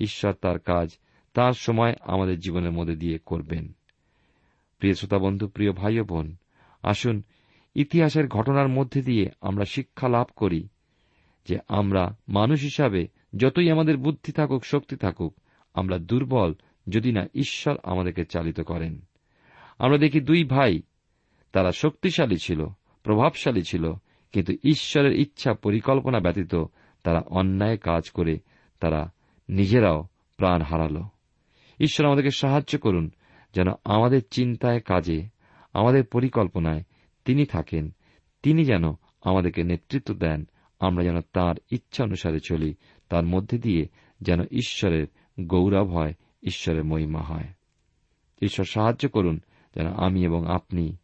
ঈশ্বর 0.00 0.32
তার 0.32 0.58
কাজ 0.58 0.98
তার 1.34 1.52
সময় 1.52 1.94
আমাদের 2.00 2.40
জীবনের 2.40 2.72
মধ্যে 2.72 2.96
দিয়ে 2.96 3.18
করবেন। 3.26 3.72
প্রিয় 4.78 4.94
শ্রোতা 4.94 5.18
বন্ধু 5.18 5.48
প্রিয় 5.48 5.72
ভাই 5.72 6.00
ও 6.00 6.04
বোন, 6.04 6.36
আসুন 6.82 7.22
ইতিহাসের 7.74 8.28
ঘটনার 8.28 8.68
মধ্যে 8.68 9.02
দিয়ে 9.02 9.30
আমরা 9.40 9.64
শিক্ষা 9.64 10.08
লাভ 10.08 10.26
করি 10.36 10.68
যে 11.48 11.58
আমরা 11.68 12.16
মানুষ 12.28 12.62
হিসাবে 12.62 13.08
যতই 13.36 13.70
আমাদের 13.70 13.96
বুদ্ধি 13.96 14.32
থাকুক, 14.32 14.64
শক্তি 14.64 14.96
থাকুক, 14.96 15.36
আমরা 15.74 15.98
দুর্বল 15.98 16.54
যদি 16.90 17.12
না 17.12 17.26
ঈশ্বর 17.34 17.76
আমাদেরকে 17.82 18.24
চালিত 18.24 18.60
করেন। 18.60 19.00
আমরা 19.78 19.98
দেখি 19.98 20.20
দুই 20.20 20.44
ভাই, 20.44 20.82
তারা 21.52 21.72
শক্তিশালী 21.72 22.36
ছিল, 22.36 22.66
প্রভাবশালী 23.02 23.62
ছিল, 23.62 23.92
কিন্তু 24.32 24.52
ঈশ্বরের 24.64 25.20
ইচ্ছা 25.20 25.54
পরিকল্পনা 25.54 26.20
ব্যতীত 26.20 26.54
তারা 27.02 27.20
অন্যায় 27.20 27.76
কাজ 27.76 28.10
করে 28.10 28.38
তারা 28.80 29.12
নিজেরাও 29.48 30.06
প্রাণ 30.36 30.62
হারাল। 30.62 31.02
ঈশ্বর 31.80 32.06
আমাদেরকে 32.06 32.30
সাহায্য 32.30 32.78
করুন 32.78 33.10
যেন 33.54 33.66
আমাদের 33.84 34.20
চিন্তায় 34.30 34.80
কাজে, 34.80 35.28
আমাদের 35.72 36.04
পরিকল্পনায় 36.04 36.82
তিনি 37.24 37.46
থাকেন, 37.46 37.94
তিনি 38.42 38.64
যেন 38.64 38.84
আমাদেরকে 39.20 39.62
নেতৃত্ব 39.62 40.14
দেন, 40.14 40.48
আমরা 40.80 41.04
যেন 41.04 41.20
তার 41.20 41.54
ইচ্ছা 41.70 42.04
অনুসারে 42.04 42.40
চলি, 42.40 42.74
তার 43.08 43.24
মধ্যে 43.24 43.58
দিয়ে 43.58 43.88
যেন 44.20 44.40
ঈশ্বরের 44.40 45.06
গৌরব 45.40 45.88
হয় 45.88 46.14
ঈশ্বরের 46.42 46.84
মহিমা 46.84 47.22
হয়। 47.22 47.48
ঈশ্বর 48.42 48.64
সাহায্য 48.64 49.08
করুন 49.08 49.40
যেন 49.74 49.86
আমি 49.86 50.24
এবং 50.24 50.46
আপনি 50.46 50.96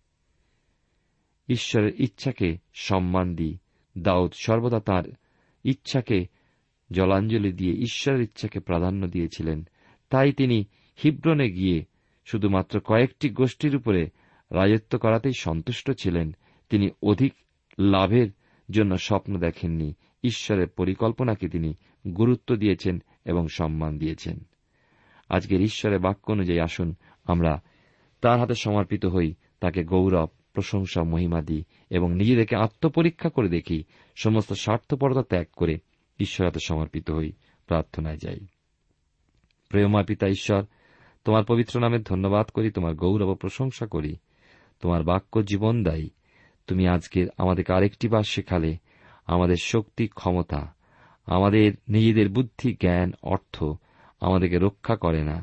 ঈশ্বরের 1.49 2.01
ইচ্ছাকে 2.01 2.59
সম্মান 2.75 3.35
দিই। 3.35 3.59
দাউদ 3.99 4.33
সর্বদা 4.33 4.81
তার 4.81 5.05
ইচ্ছাকে 5.65 6.27
জলাঞ্জলি 6.91 7.53
দিয়ে 7.53 7.73
ঈশ্বরের 7.73 8.21
ইচ্ছাকে 8.21 8.61
প্রাধান্য 8.61 9.07
দিয়েছিলেন। 9.07 9.69
তাই 10.11 10.33
তিনি 10.33 10.65
হিব্রনে 11.05 11.51
গিয়ে 11.51 11.85
শুধুমাত্র 12.25 12.81
কয়েকটি 12.81 13.29
গোষ্ঠীর 13.29 13.77
উপরে 13.77 14.11
রাজত্ব 14.53 14.99
করাতেই 14.99 15.33
সন্তুষ্ট 15.39 15.91
ছিলেন। 15.91 16.37
তিনি 16.69 16.89
অধিক 17.03 17.35
লাভের 17.79 18.29
জন্য 18.71 18.99
স্বপ্ন 18.99 19.39
দেখেননি। 19.39 19.95
ঈশ্বরের 20.25 20.69
পরিকল্পনাকে 20.69 21.49
তিনি 21.49 21.75
গুরুত্ব 22.09 22.57
দিয়েছেন 22.57 23.03
এবং 23.25 23.49
সম্মান 23.49 23.99
দিয়েছেন। 23.99 24.45
আজকের 25.29 25.61
ঈশ্বরের 25.61 25.99
বাক্য 25.99 26.33
অনুযায়ী 26.33 26.61
আসুন, 26.61 26.95
আমরা 27.25 27.63
তার 28.21 28.41
হাতে 28.41 28.55
সমর্পিত 28.55 29.07
হই, 29.07 29.35
তাকে 29.61 29.85
গৌরব, 29.85 30.29
প্রশংসা, 30.53 31.03
মহিমা 31.03 31.43
দিই 31.43 31.65
এবং 31.91 32.15
নিজেদেরকে 32.15 32.57
আত্মপরীক্ষা 32.57 33.29
করে 33.29 33.49
দেখি, 33.49 33.85
সমস্ত 34.17 34.53
স্বার্থপরতা 34.53 35.23
ত্যাগ 35.23 35.47
করে 35.57 35.79
ঈশ্বর 36.21 36.47
হাতে 36.47 36.59
সমর্পিত 36.65 37.11
হই, 37.11 37.33
প্রার্থনায় 37.67 38.17
যাই। 38.17 38.41
প্রেমা 39.69 40.03
পিতা 40.03 40.29
ঈশ্বর, 40.29 40.63
তোমার 41.25 41.45
পবিত্র 41.45 41.81
নামে 41.81 41.99
ধন্যবাদ 41.99 42.47
করি, 42.47 42.71
তোমার 42.71 42.95
গৌরব 42.95 43.35
প্রশংসা 43.35 43.87
করি, 43.87 44.17
তোমার 44.81 45.03
বাক্য 45.03 45.43
জীবন 45.43 45.83
দায়ী, 45.83 46.11
তুমি 46.67 46.89
আজকে 46.89 47.27
আমাদেরকে 47.39 47.73
আরেকটি 47.73 48.09
বার 48.09 48.23
শেখালে, 48.23 48.77
আমাদের 49.27 49.57
শক্তি, 49.63 50.09
ক্ষমতা, 50.09 50.75
আমাদের 51.27 51.73
নিজেদের 51.89 52.29
বুদ্ধি, 52.29 52.73
জ্ঞান, 52.73 53.13
অর্থ 53.23 53.65
আমাদেরকে 54.27 54.59
রক্ষা 54.59 54.95
করে 54.97 55.23
না, 55.25 55.39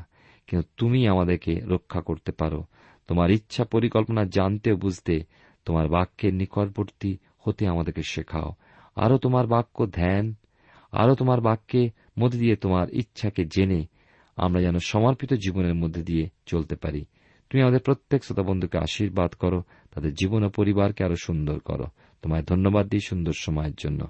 কিন্তু 0.46 0.66
তুমি 0.76 1.00
আমাদেরকে 1.08 1.52
রক্ষা 1.66 2.00
করতে 2.00 2.32
পারো। 2.32 2.60
তোমার 3.08 3.28
ইচ্ছা 3.30 3.62
পরিকল্পনা 3.64 4.22
জানতে 4.24 4.70
বুঝতে 4.74 5.14
তোমার 5.66 5.86
বাক্যের 5.88 6.32
নিকটবর্তী 6.34 7.12
হতে 7.44 7.62
আমাদেরকে 7.66 8.02
শেখাও। 8.02 8.50
আরও 8.96 9.16
তোমার 9.18 9.46
বাক্য 9.46 9.76
ধ্যান, 9.86 10.24
আরও 10.92 11.14
তোমার 11.14 11.40
বাক্যে 11.40 11.82
মধ্যে 12.18 12.38
দিয়ে 12.38 12.56
তোমার 12.56 12.86
ইচ্ছাকে 12.92 13.42
জেনে 13.44 13.80
আমরা 14.36 14.60
যেন 14.60 14.76
সমর্পিত 14.78 15.30
জীবনের 15.34 15.74
মধ্যে 15.74 16.02
দিয়ে 16.02 16.24
চলতে 16.46 16.74
পারি। 16.76 17.02
তুমি 17.48 17.60
আমাদের 17.62 17.80
প্রত্যেক 17.80 18.20
শ্রোতা 18.24 18.42
বন্ধুকে 18.42 18.76
আশীর্বাদ 18.78 19.30
করো, 19.32 19.62
তাদের 19.92 20.12
জীবন 20.14 20.40
ও 20.44 20.48
পরিবারকে 20.48 21.04
আরও 21.04 21.16
সুন্দর 21.16 21.56
করো। 21.58 21.86
তোমায় 22.22 22.42
ধন্যবাদ 22.42 22.84
দিই 22.86 23.00
সুন্দর 23.00 23.34
সময়ের 23.38 23.76
জন্য। 23.78 24.00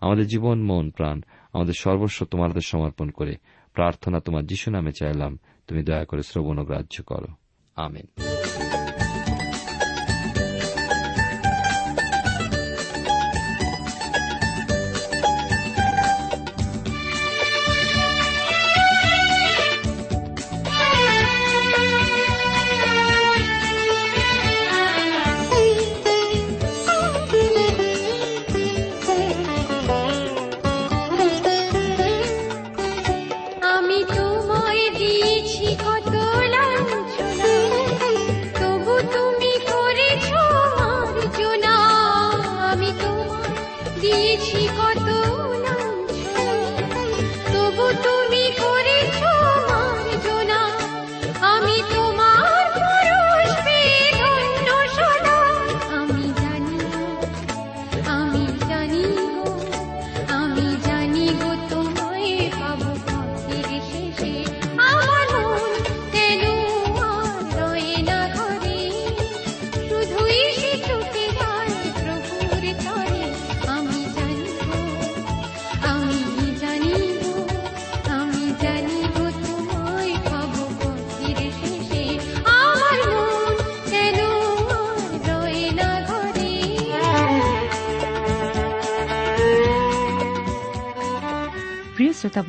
আমাদের 0.00 0.26
জীবন, 0.26 0.56
মন, 0.62 0.90
প্রাণ, 0.90 1.16
আমাদের 1.52 1.76
সর্বস্ব 1.78 2.18
তোমার 2.24 2.50
সমর্পণ 2.60 3.08
করে। 3.10 3.34
প্রার্থনা 3.74 4.20
তোমার 4.20 4.46
যিশু 4.46 4.70
নামে 4.70 4.92
চাইলাম 4.92 5.38
তুমি 5.66 5.82
দয়া 5.82 6.04
করে 6.04 6.22
শ্রবণ 6.22 6.64
গ্রাহ্য 6.64 7.02
করো। 7.02 7.30
আমেন। 7.76 8.31